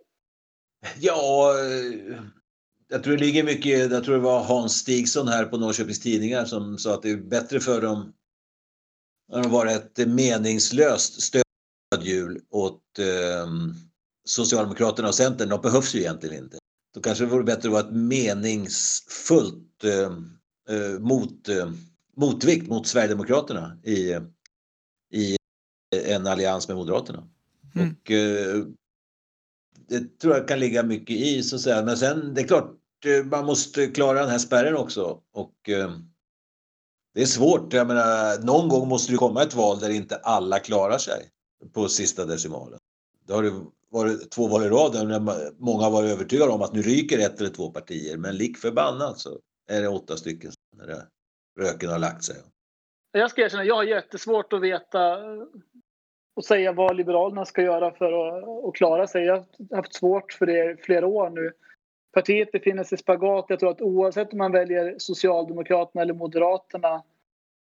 Ja, 0.99 1.55
jag 2.89 3.03
tror 3.03 3.17
det 3.17 3.25
ligger 3.25 3.45
mycket 3.45 3.91
Jag 3.91 4.05
tror 4.05 4.15
det 4.15 4.23
var 4.23 4.45
Hans 4.45 4.79
Stigson 4.79 5.29
här 5.29 5.45
på 5.45 5.57
Norrköpings 5.57 6.01
Tidningar 6.01 6.45
som 6.45 6.79
sa 6.79 6.95
att 6.95 7.03
det 7.03 7.11
är 7.11 7.17
bättre 7.17 7.61
för 7.61 7.83
dem 7.83 8.13
när 9.33 9.43
de 9.43 9.51
var 9.51 9.67
ett 9.67 10.09
meningslöst 10.09 11.23
stödhjul 11.23 12.41
åt 12.51 12.99
eh, 12.99 13.47
Socialdemokraterna 14.27 15.09
och 15.09 15.15
Centern. 15.15 15.49
De 15.49 15.61
behövs 15.61 15.95
ju 15.95 16.01
egentligen 16.01 16.45
inte. 16.45 16.59
Då 16.95 17.01
kanske 17.01 17.25
det 17.25 17.31
vore 17.31 17.45
bättre 17.45 17.69
att 17.69 17.73
vara 17.73 17.83
ett 17.83 17.95
meningsfullt 17.95 19.85
eh, 19.85 20.13
eh 20.77 21.01
mot, 21.01 21.49
eh, 21.49 21.71
motvikt 22.17 22.69
mot 22.69 22.87
Sverigedemokraterna 22.87 23.79
i, 23.83 24.17
i 25.13 25.37
en 26.05 26.27
allians 26.27 26.69
med 26.69 26.77
Moderaterna. 26.77 27.29
Mm. 27.75 27.97
Och 28.01 28.11
eh, 28.11 28.65
det 29.89 30.19
tror 30.19 30.37
jag 30.37 30.49
kan 30.49 30.61
ligga 30.61 30.83
mycket 30.83 31.17
i 31.17 31.43
så 31.43 31.57
att 31.57 31.63
säga. 31.63 31.83
Men 31.83 31.97
sen 31.97 32.35
det 32.35 32.41
är 32.41 32.47
klart, 32.47 32.75
eh, 33.05 33.25
man 33.25 33.47
måste 33.47 33.87
klara 33.87 34.21
den 34.21 34.31
här 34.31 34.39
spärren 34.39 34.77
också. 34.77 35.21
Och 35.33 35.69
eh, 35.69 35.91
det 37.15 37.23
är 37.23 37.27
svårt. 37.27 37.73
Jag 37.73 37.87
menar, 37.87 38.43
någon 38.43 38.69
gång 38.69 38.89
måste 38.89 39.13
det 39.13 39.19
komma 39.19 39.43
ett 39.43 39.55
val 39.55 39.79
där 39.79 39.91
inte 39.91 40.17
alla 40.17 40.59
klarar 40.59 40.99
sig 40.99 41.31
på 41.73 41.89
sista 41.89 42.25
decimalen. 42.25 42.79
Det 43.27 43.33
har 43.33 43.43
det 43.43 43.53
var, 43.97 44.29
två 44.29 44.49
val 44.49 44.65
i 44.65 44.69
rad 44.69 45.09
när 45.09 45.21
många 45.63 45.85
har 45.85 45.91
varit 45.91 46.11
övertygade 46.11 46.53
om 46.53 46.63
att 46.63 46.73
nu 46.73 46.83
ryker 46.83 47.19
ett 47.19 47.41
eller 47.41 47.51
två 47.51 47.71
partier. 47.71 48.17
Men 48.17 48.37
lik 48.37 48.59
förbannat 48.59 49.19
så 49.19 49.39
är 49.71 49.83
det 49.83 49.89
åtta 49.89 50.17
stycken 50.17 50.51
när 50.77 51.03
röken 51.61 51.91
har 51.91 51.99
lagt 51.99 52.25
sig. 52.25 52.37
Jag 53.13 53.31
ska 53.31 53.43
erkänna, 53.43 53.65
jag 53.65 53.75
har 53.75 53.85
jättesvårt 53.85 54.53
att 54.53 54.63
veta 54.63 55.19
och 56.37 56.45
säga 56.45 56.73
vad 56.73 56.97
Liberalerna 56.97 57.45
ska 57.45 57.63
göra 57.63 57.93
för 57.93 58.13
att, 58.13 58.69
att 58.69 58.75
klara 58.75 59.07
sig. 59.07 59.25
Jag 59.25 59.35
har 59.35 59.77
haft 59.77 59.95
svårt 59.95 60.33
för 60.33 60.47
det 60.47 60.73
i 60.73 60.77
flera 60.77 61.07
år 61.07 61.31
nu. 61.31 61.53
Partiet 62.13 62.53
befinner 62.53 62.85
sig 62.85 62.97
i 62.97 62.99
spagat. 62.99 63.45
Jag 63.49 63.61
tror 63.61 63.71
att 63.71 63.81
oavsett 63.81 64.33
om 64.33 64.39
man 64.39 64.53
väljer 64.53 64.95
Socialdemokraterna 64.99 66.03
eller 66.03 66.15
Moderaterna 66.15 67.03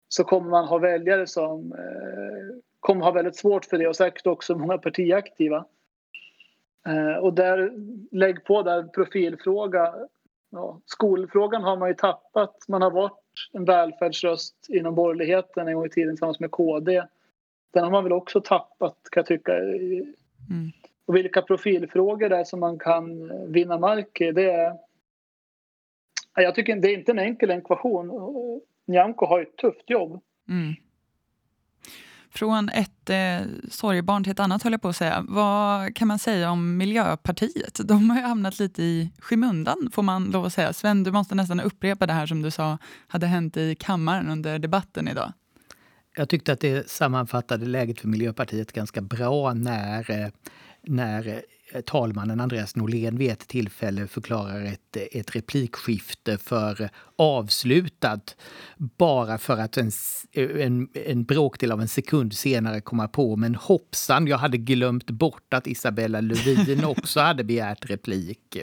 så 0.09 0.25
kommer 0.25 0.51
man 0.51 0.65
ha 0.65 0.79
väljare 0.79 1.27
som 1.27 1.73
eh, 1.73 2.61
kommer 2.81 3.05
ha 3.05 3.11
väldigt 3.11 3.37
svårt 3.37 3.65
för 3.65 3.79
det 3.79 3.89
och 3.89 3.97
säkert 3.97 4.27
också 4.27 4.59
många 4.59 4.79
partiaktiva. 4.79 5.65
Och 7.21 7.35
där, 7.35 7.73
lägg 8.11 8.45
på 8.45 8.63
där 8.63 8.83
profilfråga. 8.83 9.95
Ja, 10.51 10.81
skolfrågan 10.87 11.63
har 11.63 11.77
man 11.77 11.89
ju 11.89 11.95
tappat. 11.95 12.57
Man 12.69 12.83
har 12.83 12.91
varit 12.91 13.13
en 13.53 13.65
välfärdsröst 13.65 14.67
inom 14.69 14.95
borgerligheten 14.95 15.69
en 15.69 15.75
gång 15.75 15.87
i 15.87 15.91
tiden 15.91 16.15
tillsammans 16.15 16.41
med 16.41 16.51
KD. 16.51 17.03
Den 17.73 17.85
har 17.85 17.91
man 17.91 18.05
väl 18.05 18.13
också 18.13 18.41
tappat 18.41 18.97
kan 19.11 19.21
jag 19.21 19.27
tycka. 19.27 19.53
Mm. 19.57 20.13
Och 21.07 21.17
vilka 21.17 21.43
profilfrågor 21.43 22.29
det 22.29 22.37
är 22.37 22.45
som 22.45 22.61
man 22.61 22.79
kan 22.79 23.31
vinna 23.53 23.79
mark 23.79 24.21
i, 24.21 24.33
det 24.33 24.51
är... 24.51 24.77
Jag 26.35 26.55
tycker 26.55 26.77
det 26.77 26.89
är 26.89 26.99
inte 26.99 27.13
en 27.13 27.19
enkel 27.19 27.51
ekvation. 27.51 28.11
Nyamko 28.87 29.27
har 29.27 29.41
ett 29.41 29.57
tufft 29.57 29.91
jobb. 29.91 30.21
Mm. 30.49 30.75
Från 32.31 32.69
ett 32.69 33.11
eh, 33.11 33.41
sorgebarn 33.71 34.25
till 34.25 34.33
ett 34.33 34.41
annat 34.41 34.63
höll 34.63 34.73
jag 34.73 34.83
på 34.83 34.89
att 34.89 34.97
säga. 34.97 35.25
Vad 35.29 35.97
kan 35.97 36.09
man 36.09 36.19
säga 36.19 36.51
om 36.51 36.77
Miljöpartiet? 36.77 37.81
De 37.85 38.11
har 38.11 38.17
ju 38.17 38.23
hamnat 38.23 38.59
lite 38.59 38.83
i 38.83 39.11
skymundan 39.19 39.91
får 39.93 40.03
man 40.03 40.25
lov 40.25 40.45
att 40.45 40.53
säga. 40.53 40.73
Sven, 40.73 41.05
du 41.05 41.13
måste 41.13 41.35
nästan 41.35 41.61
upprepa 41.61 42.07
det 42.07 42.13
här 42.13 42.27
som 42.27 42.43
du 42.43 42.51
sa 42.51 42.79
hade 43.09 43.27
hänt 43.27 43.57
i 43.57 43.75
kammaren 43.75 44.29
under 44.29 44.59
debatten 44.59 45.09
idag. 45.09 45.33
Jag 46.17 46.29
tyckte 46.29 46.53
att 46.53 46.61
det 46.61 46.91
sammanfattade 46.91 47.67
läget 47.67 48.01
för 48.01 48.09
Miljöpartiet 48.09 48.73
ganska 48.73 49.01
bra 49.01 49.55
när, 49.55 50.11
eh, 50.11 50.29
när 50.83 51.43
talmannen 51.85 52.41
Andreas 52.41 52.77
Norlén 52.77 53.19
vid 53.19 53.31
ett 53.31 53.49
tillfälle 53.49 54.07
förklarar 54.07 54.65
ett, 54.65 54.97
ett 55.13 55.37
replikskifte 55.37 56.39
för 56.39 56.89
avslutat 57.17 58.37
bara 58.77 59.39
för 59.39 59.57
att 59.57 59.77
en, 59.77 59.91
en, 60.33 60.89
en 60.93 61.25
bråkdel 61.25 61.73
av 61.73 61.81
en 61.81 61.89
sekund 61.89 62.33
senare 62.35 62.81
komma 62.81 63.09
på 63.09 63.37
men 63.37 63.55
hoppsan, 63.55 64.27
jag 64.27 64.39
hade 64.39 64.59
glömt 64.59 65.11
bort 65.11 65.55
att 65.55 65.67
Isabella 65.67 66.21
Lövin 66.21 66.85
också 66.87 67.21
hade 67.21 67.45
begärt 67.45 67.91
replik. 67.91 68.57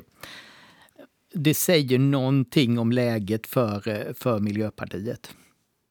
Det 1.34 1.54
säger 1.54 2.00
någonting 2.00 2.80
om 2.80 2.92
läget 2.92 3.48
för, 3.48 4.14
för 4.14 4.40
Miljöpartiet. 4.40 5.36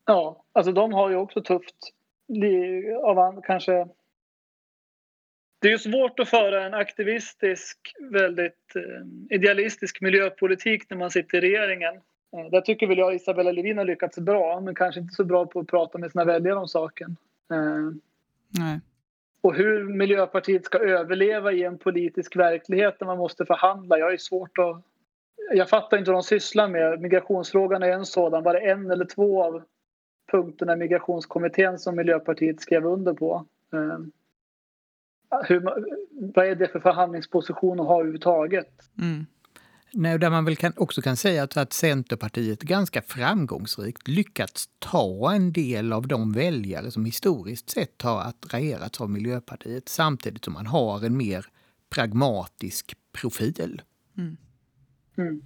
Ja, 0.07 0.44
alltså 0.53 0.72
de 0.72 0.92
har 0.92 1.11
ju 1.11 1.16
också 1.16 1.42
tufft 1.42 1.92
av 3.05 3.42
kanske 3.46 3.88
det 5.62 5.72
är 5.72 5.79
svårt 5.79 6.20
att 6.20 6.29
föra 6.29 6.66
en 6.66 6.75
aktivistisk, 6.75 7.79
väldigt 8.01 8.77
eh, 8.77 9.37
idealistisk 9.37 10.01
miljöpolitik 10.01 10.90
när 10.90 10.96
man 10.96 11.11
sitter 11.11 11.38
i 11.38 11.40
regeringen. 11.40 11.94
Eh, 12.37 12.51
där 12.51 12.61
tycker 12.61 12.87
väl 12.87 12.98
jag 12.98 13.09
att 13.09 13.20
Isabella 13.20 13.53
Lövin 13.53 13.79
har 13.79 13.85
lyckats 13.85 14.18
bra, 14.18 14.61
men 14.61 14.75
kanske 14.75 15.01
inte 15.01 15.14
så 15.14 15.25
bra 15.25 15.46
på 15.46 15.61
att 15.61 15.66
prata 15.66 15.98
med 15.98 16.12
sina 16.12 16.25
väljare 16.25 16.59
om 16.59 16.68
saken. 16.68 17.16
Eh, 17.51 17.96
Nej. 18.59 18.81
Och 19.40 19.55
hur 19.55 19.85
Miljöpartiet 19.85 20.64
ska 20.64 20.79
överleva 20.79 21.53
i 21.53 21.62
en 21.62 21.79
politisk 21.79 22.37
verklighet 22.37 22.98
där 22.98 23.07
man 23.07 23.18
måste 23.18 23.46
förhandla, 23.46 23.98
jag 23.98 24.12
är 24.12 24.16
svårt 24.16 24.59
att... 24.59 24.83
Jag 25.55 25.68
fattar 25.68 25.98
inte 25.98 26.11
vad 26.11 26.16
de 26.16 26.22
sysslar 26.22 26.68
med. 26.68 27.01
Migrationsfrågan 27.01 27.83
är 27.83 27.88
en 27.88 28.07
sådan. 28.07 28.42
Var 28.42 28.55
det 28.55 28.61
en 28.61 28.90
eller 28.90 29.05
två 29.05 29.44
av 29.44 29.62
punkterna 30.31 30.72
i 30.72 30.77
migrationskommittén 30.77 31.79
som 31.79 31.96
Miljöpartiet 31.96 32.61
skrev 32.61 32.87
under 32.87 33.14
på? 33.14 33.46
Hur, 35.45 35.61
vad 36.35 36.47
är 36.47 36.55
det 36.55 36.68
för 36.68 36.81
förhandlingsposition 36.81 37.81
att 37.81 37.87
ha 37.87 37.95
överhuvudtaget? 37.95 38.68
Mm. 38.99 39.27
Nej, 39.95 40.18
där 40.18 40.31
man 40.31 40.45
väl 40.45 40.57
kan, 40.57 40.73
också 40.77 41.03
kan 41.03 41.16
säga 41.16 41.42
att, 41.42 41.57
att 41.57 41.73
Centerpartiet 41.73 42.62
ganska 42.62 43.03
framgångsrikt 43.03 44.09
lyckats 44.09 44.68
ta 44.79 45.33
en 45.35 45.53
del 45.53 45.92
av 45.92 46.07
de 46.07 46.33
väljare 46.33 46.90
som 46.90 47.05
historiskt 47.05 47.71
sett 47.71 48.03
har 48.03 48.21
attraherats 48.21 49.01
av 49.01 49.11
Miljöpartiet 49.11 49.88
samtidigt 49.88 50.45
som 50.45 50.53
man 50.53 50.66
har 50.66 51.05
en 51.05 51.16
mer 51.16 51.47
pragmatisk 51.90 52.95
profil. 53.12 53.83
Mm. 54.18 54.37
Mm. 55.18 55.42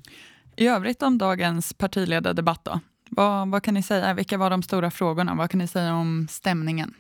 I 0.57 0.67
övrigt 0.67 1.03
om 1.03 1.19
dagens 1.19 1.75
partiledardebatt 1.75 2.65
då? 2.65 2.81
Vad, 3.11 3.49
vad 3.49 3.63
kan 3.63 3.75
ni 3.75 3.83
säga? 3.83 4.15
Vilka 4.15 4.39
var 4.39 4.51
de 4.51 4.63
stora 4.63 4.91
frågorna? 4.91 5.35
Vad 5.35 5.51
kan 5.51 5.59
ni 5.59 5.67
säga 5.67 5.95
om 5.95 6.27
stämningen? 6.31 6.95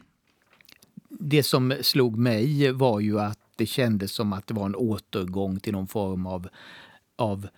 Det 1.20 1.42
som 1.42 1.74
slog 1.83 2.16
mig 2.16 2.72
var 2.72 3.00
ju 3.00 3.20
att 3.20 3.38
det 3.57 3.66
kändes 3.66 4.12
som 4.12 4.33
att 4.33 4.46
det 4.46 4.55
var 4.55 4.66
en 4.66 4.74
återgång 4.74 5.61
till 5.61 5.72
någon 5.72 5.87
form 5.87 6.26
av, 6.26 6.48
av 7.16 7.48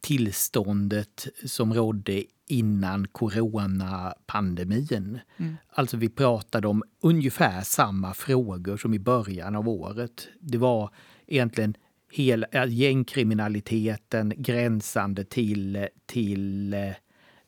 tillståndet 0.00 1.26
som 1.46 1.74
rådde 1.74 2.24
innan 2.48 3.08
coronapandemin. 3.08 5.18
Mm. 5.36 5.56
Alltså 5.68 5.96
vi 5.96 6.08
pratade 6.08 6.68
om 6.68 6.82
ungefär 7.00 7.60
samma 7.60 8.14
frågor 8.14 8.76
som 8.76 8.94
i 8.94 8.98
början 8.98 9.56
av 9.56 9.68
året. 9.68 10.28
Det 10.40 10.58
var 10.58 10.90
egentligen 11.26 11.74
hela 12.12 12.66
gängkriminaliteten 12.66 14.32
gränsande 14.36 15.24
till, 15.24 15.88
till, 16.06 16.76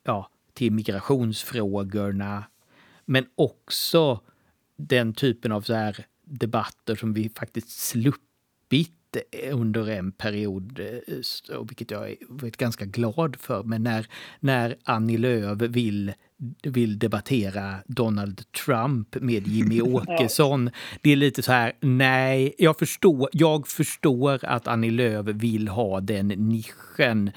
ja, 0.04 0.30
till 0.52 0.72
migrationsfrågorna. 0.72 2.44
Men 3.04 3.26
också 3.34 4.20
den 4.76 5.14
typen 5.14 5.52
av 5.52 5.62
så 5.62 5.74
här 5.74 6.06
debatter 6.24 6.96
som 6.96 7.12
vi 7.12 7.28
faktiskt 7.28 7.70
sluppit 7.70 8.90
under 9.52 9.90
en 9.90 10.12
period, 10.12 10.80
eh, 10.80 11.62
vilket 11.68 11.90
jag 11.90 12.10
är 12.10 12.16
varit 12.28 12.56
ganska 12.56 12.84
glad 12.84 13.36
för. 13.40 13.62
Men 13.62 13.82
när, 13.82 14.06
när 14.40 14.76
Annie 14.84 15.18
Lööf 15.18 15.60
vill, 15.60 16.12
vill 16.62 16.98
debattera 16.98 17.76
Donald 17.86 18.52
Trump 18.52 19.16
med 19.20 19.48
Jimmy 19.48 19.80
Åkesson. 19.82 20.70
Det 21.02 21.10
är 21.10 21.16
lite 21.16 21.42
så 21.42 21.52
här, 21.52 21.72
nej, 21.80 22.54
jag 22.58 22.78
förstår, 22.78 23.28
jag 23.32 23.68
förstår 23.68 24.44
att 24.44 24.68
Annie 24.68 24.90
Lööf 24.90 25.26
vill 25.26 25.68
ha 25.68 26.00
den 26.00 26.28
nischen 26.28 27.30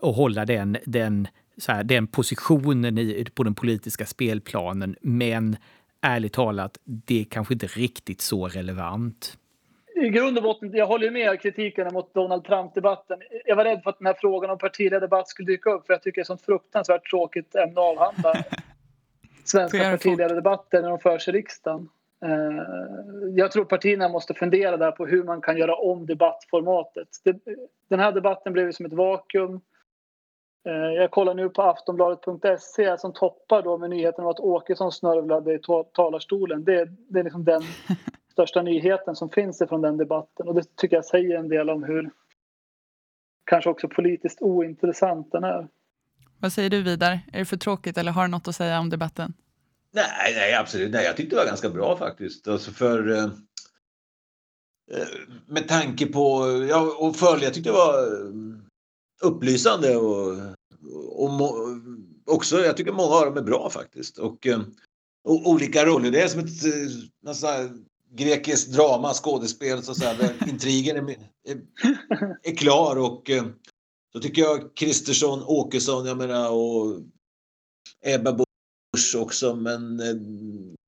och 0.00 0.14
hålla 0.14 0.44
den, 0.44 0.76
den, 0.86 1.28
så 1.56 1.72
här, 1.72 1.84
den 1.84 2.06
positionen 2.06 2.98
i, 2.98 3.26
på 3.34 3.42
den 3.42 3.54
politiska 3.54 4.06
spelplanen. 4.06 4.96
Men 5.02 5.56
ärligt 6.02 6.32
talat, 6.32 6.78
det 6.84 7.20
är 7.20 7.24
kanske 7.24 7.54
inte 7.54 7.66
riktigt 7.66 8.20
så 8.20 8.48
relevant. 8.48 9.38
I 9.94 10.08
grund 10.08 10.36
och 10.36 10.42
botten, 10.42 10.70
jag 10.72 10.86
håller 10.86 11.10
med 11.10 11.40
kritiken 11.40 11.88
mot 11.92 12.14
Donald 12.14 12.44
Trump-debatten. 12.44 13.18
Jag 13.44 13.56
var 13.56 13.64
rädd 13.64 13.82
för 13.82 13.90
att 13.90 13.98
den 13.98 14.06
här 14.06 14.16
frågan 14.18 14.50
om 14.50 14.58
partiledardebatt 14.58 15.28
skulle 15.28 15.46
dyka 15.46 15.70
upp 15.70 15.86
för 15.86 15.94
jag 15.94 16.02
tycker 16.02 16.24
det 16.24 16.30
är 16.30 16.34
ett 16.34 16.42
fruktansvärt 16.42 17.10
tråkigt 17.10 17.54
ämne 17.54 17.80
att 17.80 17.98
avhandla. 17.98 18.44
Svenska 19.44 19.78
partiledardebatter 19.78 20.82
när 20.82 20.88
de 20.88 20.98
förs 20.98 21.28
i 21.28 21.32
riksdagen. 21.32 21.88
Eh, 22.24 22.62
jag 23.36 23.52
tror 23.52 23.64
partierna 23.64 24.08
måste 24.08 24.34
fundera 24.34 24.76
där 24.76 24.90
på 24.90 25.06
hur 25.06 25.24
man 25.24 25.40
kan 25.40 25.56
göra 25.56 25.74
om 25.74 26.06
debattformatet. 26.06 27.08
Den 27.88 28.00
här 28.00 28.12
debatten 28.12 28.52
blev 28.52 28.72
som 28.72 28.86
ett 28.86 28.92
vakuum. 28.92 29.60
Eh, 30.64 30.72
jag 30.72 31.10
kollar 31.10 31.34
nu 31.34 31.48
på 31.48 31.62
aftonbladet.se 31.62 32.98
som 32.98 33.12
toppar 33.12 33.62
då 33.62 33.78
med 33.78 33.90
nyheten 33.90 34.24
om 34.24 34.30
att 34.30 34.40
Åkesson 34.40 34.92
snörvlade 34.92 35.54
i 35.54 35.60
talarstolen. 35.94 36.64
Det, 36.64 36.88
det 37.08 37.18
är 37.18 37.24
liksom 37.24 37.44
den 37.44 37.62
största 38.32 38.62
nyheten 38.62 39.16
som 39.16 39.30
finns 39.30 39.60
ifrån 39.60 39.82
den 39.82 39.96
debatten 39.96 40.48
och 40.48 40.54
det 40.54 40.76
tycker 40.76 40.96
jag 40.96 41.04
säger 41.04 41.38
en 41.38 41.48
del 41.48 41.70
om 41.70 41.84
hur 41.84 42.10
kanske 43.44 43.70
också 43.70 43.88
politiskt 43.88 44.42
ointressant 44.42 45.32
den 45.32 45.44
är. 45.44 45.68
Vad 46.38 46.52
säger 46.52 46.70
du 46.70 46.82
Vidar? 46.82 47.20
Är 47.32 47.38
det 47.38 47.44
för 47.44 47.56
tråkigt 47.56 47.98
eller 47.98 48.12
har 48.12 48.22
du 48.22 48.30
något 48.30 48.48
att 48.48 48.54
säga 48.54 48.80
om 48.80 48.90
debatten? 48.90 49.34
Nej, 49.90 50.34
nej 50.34 50.54
absolut. 50.54 50.92
Nej, 50.92 51.04
jag 51.04 51.16
tyckte 51.16 51.36
det 51.36 51.40
var 51.40 51.46
ganska 51.46 51.70
bra 51.70 51.96
faktiskt. 51.96 52.48
Alltså 52.48 52.70
för 52.70 53.10
eh, 53.10 53.24
eh 53.24 55.06
med 55.46 55.68
tanke 55.68 56.06
på, 56.06 56.46
ja, 56.70 56.96
och 56.98 57.16
följa, 57.16 57.44
jag 57.44 57.54
tyckte 57.54 57.70
det 57.70 57.74
var 57.74 58.32
upplysande 59.22 59.96
och, 59.96 60.36
och 61.08 61.30
också, 62.26 62.60
jag 62.60 62.76
tycker 62.76 62.92
många 62.92 63.14
av 63.14 63.24
dem 63.24 63.36
är 63.36 63.42
bra 63.42 63.70
faktiskt. 63.70 64.18
Och, 64.18 64.46
eh, 64.46 64.60
och 65.24 65.46
olika 65.46 65.86
roller. 65.86 66.10
Det 66.10 66.20
är 66.20 66.28
som 66.28 66.40
ett 66.40 66.64
eh, 67.44 67.76
grekiskt 68.14 68.72
drama, 68.72 69.14
skådespel, 69.14 69.82
så 69.82 69.90
att 69.90 69.98
säga, 69.98 70.14
där 70.14 70.34
intrigen 70.48 70.96
är, 70.96 71.10
är, 71.48 71.60
är, 72.42 72.56
klar 72.56 72.96
och 72.96 73.30
eh, 73.30 73.44
så 74.12 74.20
tycker 74.20 74.42
jag 74.42 74.76
Kristersson, 74.76 75.42
Åkesson, 75.46 76.06
jag 76.06 76.16
menar 76.16 76.50
och 76.50 77.00
Ebba 78.04 78.32
Busch 78.32 79.16
också, 79.16 79.56
men 79.56 80.00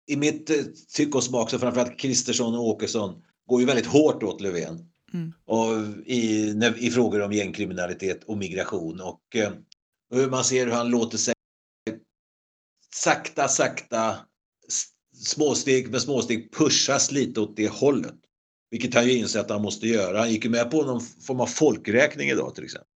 i 0.07 0.17
mitt 0.17 0.51
tycke 0.95 1.17
och 1.19 1.25
smak 1.25 1.51
så 1.51 1.59
framförallt 1.59 1.99
Kristersson 1.99 2.55
och 2.55 2.69
Åkesson 2.69 3.23
går 3.49 3.61
ju 3.61 3.67
väldigt 3.67 3.87
hårt 3.87 4.23
åt 4.23 4.41
Löfven. 4.41 4.94
Mm. 5.15 5.33
Och 5.45 5.67
i, 6.07 6.55
i 6.79 6.91
frågor 6.91 7.23
om 7.23 7.33
gängkriminalitet 7.33 8.25
och 8.25 8.39
migration 8.39 9.01
och, 9.01 9.37
eh, 9.37 9.53
och 10.11 10.17
hur 10.17 10.31
man 10.31 10.45
ser 10.45 10.67
hur 10.67 10.73
han 10.73 10.89
låter 10.89 11.19
sig 11.19 11.35
sakta, 12.95 13.49
sakta, 13.49 14.17
småsteg 15.17 15.91
med 15.91 16.03
småsteg 16.03 16.53
pushas 16.53 17.13
lite 17.13 17.41
åt 17.41 17.57
det 17.57 17.69
hållet. 17.69 18.15
Vilket 18.71 18.95
han 18.95 19.07
ju 19.07 19.13
inser 19.13 19.41
att 19.41 19.51
han 19.51 19.63
måste 19.63 19.89
göra. 19.89 20.19
Han 20.19 20.31
gick 20.31 20.45
ju 20.45 20.51
med 20.51 20.71
på 20.71 20.83
någon 20.83 21.01
form 21.01 21.41
av 21.41 21.47
folkräkning 21.47 22.29
idag 22.29 22.55
till 22.55 22.65
exempel. 22.65 22.89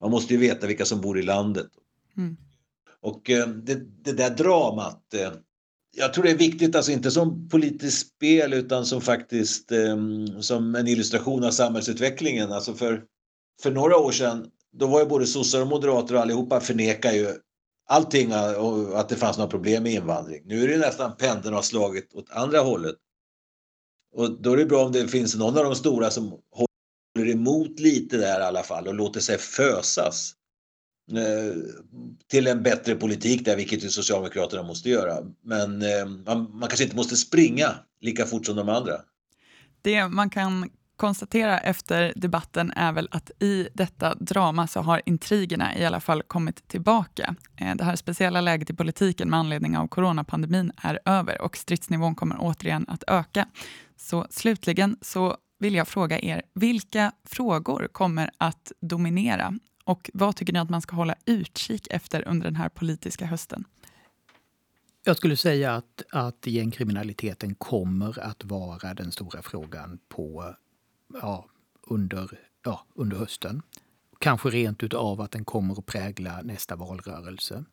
Man 0.00 0.10
måste 0.10 0.34
ju 0.34 0.40
veta 0.40 0.66
vilka 0.66 0.84
som 0.84 1.00
bor 1.00 1.18
i 1.18 1.22
landet. 1.22 1.68
Mm. 2.16 2.36
Och 3.00 3.30
eh, 3.30 3.48
det, 3.48 3.74
det, 4.04 4.12
där 4.12 4.30
dramat, 4.30 5.14
eh, 5.14 5.32
jag 5.96 6.14
tror 6.14 6.24
det 6.24 6.30
är 6.30 6.36
viktigt, 6.36 6.76
alltså 6.76 6.92
inte 6.92 7.10
som 7.10 7.48
politiskt 7.48 8.16
spel 8.16 8.52
utan 8.52 8.86
som 8.86 9.00
faktiskt 9.00 9.72
um, 9.72 10.42
som 10.42 10.74
en 10.74 10.88
illustration 10.88 11.44
av 11.44 11.50
samhällsutvecklingen. 11.50 12.52
Alltså 12.52 12.74
för, 12.74 13.02
för 13.62 13.70
några 13.70 13.96
år 13.96 14.12
sedan, 14.12 14.46
då 14.72 14.86
var 14.86 15.00
ju 15.00 15.06
både 15.06 15.26
sossar 15.26 15.60
och 15.60 15.66
moderater 15.66 16.14
och 16.14 16.20
allihopa 16.20 16.60
förnekar 16.60 17.12
ju 17.12 17.34
allting 17.88 18.32
och 18.58 19.00
att 19.00 19.08
det 19.08 19.16
fanns 19.16 19.38
några 19.38 19.50
problem 19.50 19.82
med 19.82 19.92
invandring. 19.92 20.42
Nu 20.44 20.62
är 20.64 20.68
det 20.68 20.78
nästan 20.78 21.16
pendeln 21.16 21.54
har 21.54 21.62
slagit 21.62 22.14
åt 22.14 22.30
andra 22.30 22.60
hållet. 22.60 22.96
Och 24.14 24.42
då 24.42 24.52
är 24.52 24.56
det 24.56 24.66
bra 24.66 24.84
om 24.84 24.92
det 24.92 25.08
finns 25.08 25.36
någon 25.36 25.58
av 25.58 25.64
de 25.64 25.74
stora 25.74 26.10
som 26.10 26.40
håller 26.54 27.30
emot 27.30 27.80
lite 27.80 28.16
där 28.16 28.40
i 28.40 28.42
alla 28.42 28.62
fall 28.62 28.88
och 28.88 28.94
låter 28.94 29.20
sig 29.20 29.38
fösas. 29.38 30.34
Eh, 31.12 31.56
till 32.30 32.46
en 32.46 32.62
bättre 32.62 32.94
politik 32.94 33.44
där, 33.44 33.56
vilket 33.56 33.84
ju 33.84 33.88
Socialdemokraterna 33.88 34.62
måste 34.62 34.90
göra. 34.90 35.14
Men 35.44 35.82
eh, 35.82 36.06
man, 36.26 36.58
man 36.58 36.68
kanske 36.68 36.84
inte 36.84 36.96
måste 36.96 37.16
springa 37.16 37.74
lika 38.00 38.26
fort 38.26 38.46
som 38.46 38.56
de 38.56 38.68
andra. 38.68 38.94
Det 39.82 40.08
man 40.08 40.30
kan 40.30 40.70
konstatera 40.96 41.58
efter 41.58 42.12
debatten 42.16 42.70
är 42.76 42.92
väl 42.92 43.08
att 43.10 43.30
i 43.42 43.68
detta 43.74 44.14
drama 44.14 44.66
så 44.66 44.80
har 44.80 45.02
intrigerna 45.06 45.78
i 45.78 45.84
alla 45.84 46.00
fall 46.00 46.22
kommit 46.22 46.68
tillbaka. 46.68 47.34
Eh, 47.56 47.76
det 47.76 47.84
här 47.84 47.96
speciella 47.96 48.40
läget 48.40 48.70
i 48.70 48.74
politiken 48.74 49.30
med 49.30 49.38
anledning 49.38 49.78
av 49.78 49.88
coronapandemin 49.88 50.72
är 50.82 50.98
över 51.04 51.42
och 51.42 51.56
stridsnivån 51.56 52.14
kommer 52.14 52.36
återigen 52.38 52.84
att 52.88 53.04
öka. 53.06 53.46
Så 53.96 54.26
slutligen 54.30 54.96
så 55.00 55.36
vill 55.58 55.74
jag 55.74 55.88
fråga 55.88 56.20
er, 56.20 56.42
vilka 56.54 57.12
frågor 57.24 57.88
kommer 57.92 58.30
att 58.38 58.72
dominera 58.80 59.54
och 59.88 60.10
vad 60.14 60.36
tycker 60.36 60.52
ni 60.52 60.58
att 60.58 60.70
man 60.70 60.82
ska 60.82 60.96
hålla 60.96 61.14
utkik 61.24 61.86
efter 61.90 62.28
under 62.28 62.44
den 62.44 62.56
här 62.56 62.68
politiska 62.68 63.26
hösten? 63.26 63.64
Jag 65.04 65.16
skulle 65.16 65.36
säga 65.36 65.74
att, 65.74 66.02
att 66.10 66.46
gängkriminaliteten 66.46 67.54
kommer 67.54 68.18
att 68.18 68.44
vara 68.44 68.94
den 68.94 69.12
stora 69.12 69.42
frågan 69.42 69.98
på, 70.08 70.54
ja, 71.22 71.46
under, 71.82 72.40
ja, 72.64 72.86
under 72.94 73.16
hösten. 73.16 73.62
Kanske 74.18 74.50
rent 74.50 74.82
utav 74.82 75.20
att 75.20 75.30
den 75.30 75.44
kommer 75.44 75.78
att 75.78 75.86
prägla 75.86 76.42
nästa 76.42 76.76
valrörelse. 76.76 77.64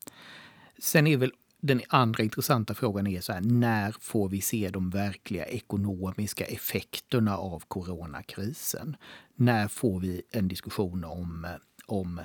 Sen 0.79 1.07
är 1.07 1.17
väl 1.17 1.31
den 1.61 1.81
andra 1.89 2.23
intressanta 2.23 2.73
frågan 2.73 3.07
är 3.07 3.21
så 3.21 3.33
här, 3.33 3.41
när 3.41 3.95
får 3.99 4.29
vi 4.29 4.41
se 4.41 4.69
de 4.69 4.89
verkliga 4.89 5.45
ekonomiska 5.45 6.45
effekterna 6.45 7.37
av 7.37 7.63
coronakrisen? 7.67 8.97
När 9.35 9.67
får 9.67 9.99
vi 9.99 10.21
en 10.31 10.47
diskussion 10.47 11.03
om 11.03 11.47
om 11.85 12.21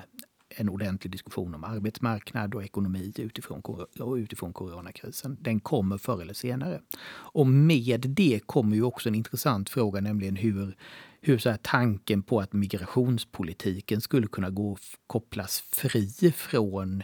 en 0.57 0.69
ordentlig 0.69 1.11
diskussion 1.11 1.55
om 1.55 1.63
arbetsmarknad 1.63 2.55
och 2.55 2.63
ekonomi 2.63 3.13
utifrån, 3.17 3.61
och 3.99 4.15
utifrån 4.15 4.53
coronakrisen. 4.53 5.37
Den 5.41 5.59
kommer 5.59 5.97
förr 5.97 6.21
eller 6.21 6.33
senare. 6.33 6.81
Och 7.11 7.47
med 7.47 8.05
det 8.09 8.39
kommer 8.45 8.75
ju 8.75 8.83
också 8.83 9.09
en 9.09 9.15
intressant 9.15 9.69
fråga, 9.69 10.01
nämligen 10.01 10.35
hur, 10.35 10.75
hur 11.21 11.37
så 11.37 11.49
här, 11.49 11.59
tanken 11.61 12.23
på 12.23 12.39
att 12.39 12.53
migrationspolitiken 12.53 14.01
skulle 14.01 14.27
kunna 14.27 14.49
gå 14.49 14.77
kopplas 15.07 15.61
fri 15.61 16.31
från 16.35 17.03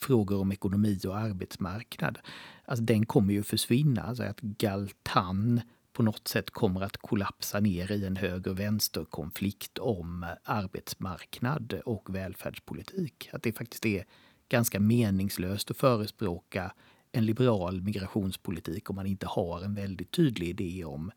frågor 0.00 0.40
om 0.40 0.52
ekonomi 0.52 1.00
och 1.06 1.18
arbetsmarknad. 1.18 2.18
Alltså, 2.64 2.84
den 2.84 3.06
kommer 3.06 3.32
ju 3.32 3.42
försvinna. 3.42 4.02
Alltså 4.02 4.22
att 4.22 4.40
Galtan 4.40 5.60
på 5.92 6.02
något 6.02 6.28
sätt 6.28 6.50
kommer 6.50 6.80
att 6.80 6.96
kollapsa 6.96 7.60
ner 7.60 7.92
i 7.92 8.06
en 8.06 8.16
höger-vänster-konflikt 8.16 9.78
om 9.78 10.26
arbetsmarknad 10.44 11.80
och 11.84 12.14
välfärdspolitik. 12.14 13.28
Att 13.32 13.42
det 13.42 13.52
faktiskt 13.52 13.86
är 13.86 14.04
ganska 14.48 14.80
meningslöst 14.80 15.70
att 15.70 15.76
förespråka 15.76 16.72
en 17.12 17.26
liberal 17.26 17.82
migrationspolitik 17.82 18.90
om 18.90 18.96
man 18.96 19.06
inte 19.06 19.26
har 19.26 19.64
en 19.64 19.74
väldigt 19.74 20.10
tydlig 20.10 20.48
idé 20.48 20.84
om, 20.84 21.12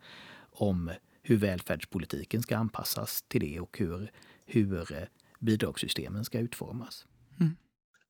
om 0.51 0.91
hur 1.21 1.38
välfärdspolitiken 1.38 2.41
ska 2.41 2.57
anpassas 2.57 3.23
till 3.27 3.41
det 3.41 3.59
och 3.59 3.77
hur, 3.77 4.12
hur 4.45 4.93
eh, 4.93 5.03
bidragssystemen 5.39 6.25
ska 6.25 6.39
utformas. 6.39 7.05
Mm. 7.39 7.55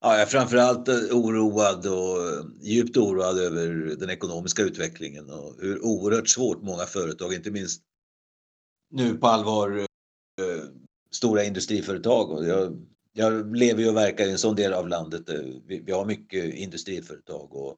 Ja, 0.06 0.14
jag 0.14 0.22
är 0.22 0.26
framförallt 0.26 0.88
eh, 0.88 0.96
oroad 0.96 1.88
och 1.88 2.28
eh, 2.28 2.46
djupt 2.62 2.98
oroad 2.98 3.40
över 3.40 3.96
den 3.96 4.10
ekonomiska 4.10 4.62
utvecklingen 4.62 5.30
och 5.30 5.56
hur 5.60 5.86
oerhört 5.86 6.30
svårt 6.30 6.62
många 6.62 6.86
företag, 6.86 7.34
inte 7.34 7.52
minst 7.52 7.82
nu 8.92 9.18
på 9.18 9.28
allvar 9.28 9.80
eh, 9.80 10.64
stora 11.12 11.44
industriföretag. 11.44 12.32
Och 12.32 12.46
jag, 12.46 12.86
jag 13.14 13.56
lever 13.56 13.82
ju 13.82 13.90
och 13.90 13.96
verkar 13.96 14.26
i 14.26 14.32
en 14.32 14.38
sån 14.38 14.56
del 14.56 14.74
av 14.74 14.88
landet 14.88 15.30
vi, 15.68 15.84
vi 15.86 15.92
har 15.92 16.06
mycket 16.06 16.54
industriföretag 16.54 17.56
och, 17.56 17.76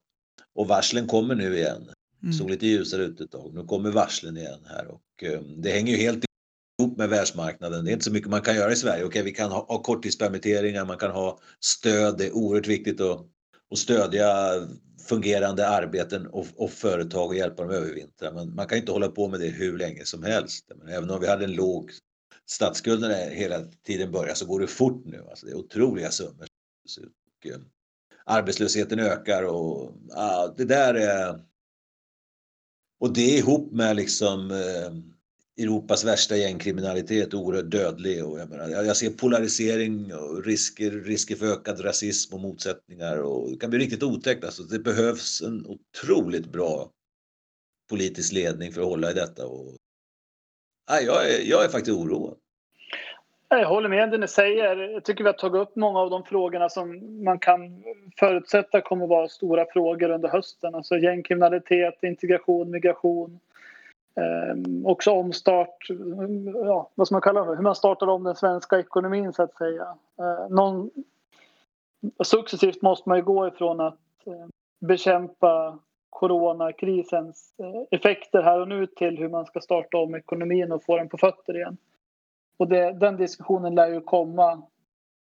och 0.56 0.68
varslen 0.68 1.08
kommer 1.08 1.36
nu 1.36 1.58
igen. 1.58 1.90
Det 2.20 2.34
såg 2.34 2.48
mm. 2.48 2.52
lite 2.52 2.68
ljusare 2.68 3.04
ut 3.04 3.22
ett 3.22 3.32
tag. 3.32 3.54
Nu 3.54 3.64
kommer 3.64 3.92
varslen 3.92 4.38
igen 4.38 4.66
här 4.66 4.88
och 4.88 5.24
det 5.58 5.72
hänger 5.72 5.94
ju 5.94 5.98
helt 5.98 6.26
ihop 6.80 6.98
med 6.98 7.10
världsmarknaden. 7.10 7.86
Det 7.86 7.92
är 7.92 7.94
inte 7.94 8.06
så 8.06 8.12
mycket 8.12 8.30
man 8.30 8.42
kan 8.42 8.56
göra 8.56 8.72
i 8.72 8.76
Sverige. 8.76 9.04
Okej, 9.04 9.24
vi 9.24 9.32
kan 9.32 9.52
ha, 9.52 9.66
ha 9.66 9.82
korttidspermitteringar, 9.82 10.86
man 10.86 10.98
kan 10.98 11.12
ha 11.12 11.40
stöd. 11.60 12.18
Det 12.18 12.26
är 12.26 12.36
oerhört 12.36 12.68
viktigt 12.68 13.02
att, 13.02 13.20
att 13.72 13.78
stödja 13.78 14.28
fungerande 15.08 15.68
arbeten 15.68 16.28
och, 16.28 16.48
och 16.56 16.72
företag 16.72 17.28
och 17.28 17.36
hjälpa 17.36 17.64
dem 17.64 17.72
att 17.72 17.78
övervintra. 17.78 18.32
Men 18.32 18.56
man 18.56 18.68
kan 18.68 18.78
inte 18.78 18.92
hålla 18.92 19.08
på 19.08 19.28
med 19.28 19.40
det 19.40 19.48
hur 19.48 19.78
länge 19.78 20.06
som 20.06 20.24
helst. 20.24 20.72
Men 20.76 20.88
även 20.88 21.10
om 21.10 21.22
vi 21.22 21.28
hade 21.28 21.46
en 21.46 21.54
låg 21.54 21.92
statsskuld 22.46 23.02
när 23.02 23.10
det 23.10 23.36
hela 23.36 23.60
tiden 23.86 24.12
började 24.12 24.36
så 24.36 24.46
går 24.46 24.60
det 24.60 24.68
fort 24.68 25.06
nu. 25.06 25.26
Alltså 25.30 25.46
det 25.46 25.52
är 25.52 25.56
otroliga 25.56 26.12
summor. 26.12 26.48
Och, 27.38 27.52
eh, 27.52 27.60
arbetslösheten 28.26 29.00
ökar 29.00 29.44
och 29.44 29.92
ah, 30.12 30.48
det 30.48 30.66
där 30.66 30.94
är... 30.94 31.40
Och 33.00 33.14
det 33.14 33.38
ihop 33.38 33.72
med 33.72 33.96
liksom 33.96 34.52
eh, 34.52 35.15
Europas 35.58 36.06
värsta 36.06 36.36
gängkriminalitet, 36.38 37.34
oerhört 37.34 37.72
dödlig. 37.72 38.26
Och 38.26 38.40
jag, 38.40 38.50
menar, 38.50 38.68
jag 38.68 38.98
ser 38.98 39.10
polarisering 39.10 40.14
och 40.14 40.46
risker, 40.46 40.92
risker 40.92 41.36
för 41.36 41.46
ökad 41.46 41.86
rasism 41.86 42.36
och 42.36 42.42
motsättningar. 42.42 43.18
Och 43.18 43.52
det 43.52 43.58
kan 43.58 43.70
bli 43.70 43.80
riktigt 43.80 44.04
otäckt. 44.04 44.44
Alltså, 44.44 44.64
det 44.64 44.80
behövs 44.80 45.42
en 45.42 45.66
otroligt 45.66 46.46
bra 46.46 46.90
politisk 47.90 48.34
ledning 48.34 48.72
för 48.72 48.82
att 48.82 48.88
hålla 48.88 49.12
i 49.12 49.14
detta. 49.14 49.48
Och, 49.48 49.78
jag, 50.88 51.30
är, 51.30 51.50
jag 51.50 51.64
är 51.66 51.70
faktiskt 51.70 51.98
oroad. 51.98 52.38
Jag 53.50 53.70
håller 53.70 53.90
med 53.90 54.12
det 54.12 54.18
ni 54.18 54.28
säger. 54.28 54.78
Jag 54.78 55.04
tycker 55.04 55.24
vi 55.24 55.30
har 55.30 55.34
tagit 55.34 55.62
upp 55.62 55.76
många 55.76 56.00
av 56.00 56.10
de 56.10 56.24
frågorna 56.24 56.70
som 56.70 57.24
man 57.24 57.40
kan 57.40 57.84
förutsätta 58.20 58.82
kommer 58.82 59.04
att 59.04 59.10
vara 59.10 59.28
stora 59.28 59.66
frågor 59.74 60.10
under 60.10 60.30
hösten. 60.30 60.76
Alltså 60.76 60.98
gängkriminalitet, 60.98 62.04
integration, 62.04 62.72
migration 62.72 63.40
Eh, 64.16 64.86
också 64.86 65.12
omstart, 65.12 65.88
ja, 66.54 66.90
vad 66.96 67.08
ska 67.08 67.16
man 67.16 67.22
kalla 67.22 67.46
det, 67.46 67.56
hur 67.56 67.64
man 67.64 67.76
startar 67.76 68.08
om 68.08 68.24
den 68.24 68.36
svenska 68.36 68.80
ekonomin 68.80 69.34
så 69.34 69.44
att 69.44 69.58
säga. 69.58 69.96
Eh, 70.20 70.50
någon, 70.50 70.90
successivt 72.24 72.82
måste 72.82 73.10
man 73.10 73.18
ju 73.18 73.24
gå 73.24 73.48
ifrån 73.48 73.80
att 73.80 74.28
eh, 74.28 74.48
bekämpa 74.80 75.80
coronakrisens 76.10 77.54
eh, 77.58 77.98
effekter 78.00 78.42
här 78.42 78.62
och 78.62 78.68
nu 78.68 78.88
till 78.88 79.18
hur 79.18 79.30
man 79.30 79.46
ska 79.46 79.60
starta 79.60 79.98
om 79.98 80.16
ekonomin 80.16 80.72
och 80.72 80.84
få 80.84 80.98
den 80.98 81.10
på 81.10 81.18
fötter 81.18 81.56
igen. 81.56 81.78
Och 82.58 82.68
det, 82.68 82.92
den 82.92 83.18
diskussionen 83.18 83.76
lär 83.76 83.88
ju 83.88 84.02
komma 84.02 84.62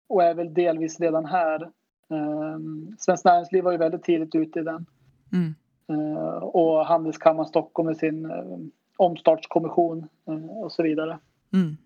och 0.08 0.22
är 0.22 0.34
väl 0.34 0.54
delvis 0.54 1.00
redan 1.00 1.24
här. 1.24 1.62
Eh, 2.10 2.58
Svenskt 2.98 3.24
Näringsliv 3.24 3.64
var 3.64 3.72
ju 3.72 3.78
väldigt 3.78 4.02
tidigt 4.02 4.34
ute 4.34 4.58
i 4.60 4.62
den. 4.62 4.86
Mm. 5.32 5.54
Eh, 5.88 6.36
och 6.36 6.86
Handelskammaren 6.86 7.48
Stockholm 7.48 7.86
med 7.86 7.96
sin 7.96 8.30
eh, 8.30 8.58
omstartskommission 8.96 10.08
eh, 10.28 10.34
och 10.34 10.72
så 10.72 10.82
vidare. 10.82 11.18
Mm. 11.52 11.76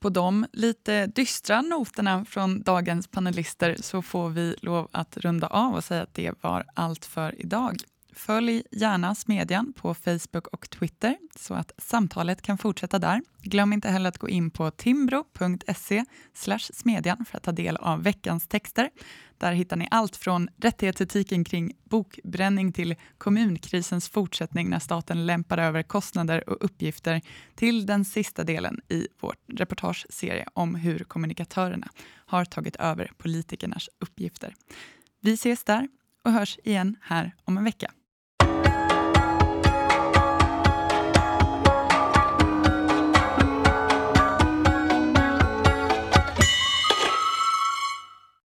På 0.00 0.08
de 0.08 0.46
lite 0.52 1.06
dystra 1.06 1.60
noterna 1.60 2.24
från 2.24 2.62
dagens 2.62 3.08
panelister 3.08 3.76
så 3.80 4.02
får 4.02 4.28
vi 4.28 4.56
lov 4.60 4.88
att 4.92 5.16
runda 5.16 5.46
av 5.46 5.74
och 5.74 5.84
säga 5.84 6.02
att 6.02 6.14
det 6.14 6.32
var 6.40 6.64
allt 6.74 7.04
för 7.04 7.40
idag. 7.40 7.76
Följ 8.18 8.62
gärna 8.70 9.14
Smedjan 9.14 9.72
på 9.72 9.94
Facebook 9.94 10.46
och 10.46 10.70
Twitter 10.70 11.16
så 11.36 11.54
att 11.54 11.72
samtalet 11.78 12.42
kan 12.42 12.58
fortsätta 12.58 12.98
där. 12.98 13.22
Glöm 13.42 13.72
inte 13.72 13.88
heller 13.88 14.08
att 14.08 14.18
gå 14.18 14.28
in 14.28 14.50
på 14.50 14.70
timbro.se 14.70 16.04
smedjan 16.72 17.24
för 17.24 17.36
att 17.36 17.42
ta 17.42 17.52
del 17.52 17.76
av 17.76 18.02
veckans 18.02 18.46
texter. 18.48 18.90
Där 19.38 19.52
hittar 19.52 19.76
ni 19.76 19.88
allt 19.90 20.16
från 20.16 20.48
rättighetsetiken 20.56 21.44
kring 21.44 21.72
bokbränning 21.84 22.72
till 22.72 22.94
kommunkrisens 23.18 24.08
fortsättning 24.08 24.70
när 24.70 24.78
staten 24.78 25.26
lämpar 25.26 25.58
över 25.58 25.82
kostnader 25.82 26.48
och 26.48 26.64
uppgifter 26.64 27.20
till 27.54 27.86
den 27.86 28.04
sista 28.04 28.44
delen 28.44 28.80
i 28.88 29.08
vår 29.20 29.34
reportageserie 29.46 30.46
om 30.54 30.74
hur 30.74 30.98
kommunikatörerna 30.98 31.88
har 32.26 32.44
tagit 32.44 32.76
över 32.76 33.12
politikernas 33.16 33.88
uppgifter. 33.98 34.54
Vi 35.20 35.32
ses 35.32 35.64
där 35.64 35.88
och 36.24 36.32
hörs 36.32 36.58
igen 36.64 36.96
här 37.02 37.34
om 37.44 37.58
en 37.58 37.64
vecka. 37.64 37.90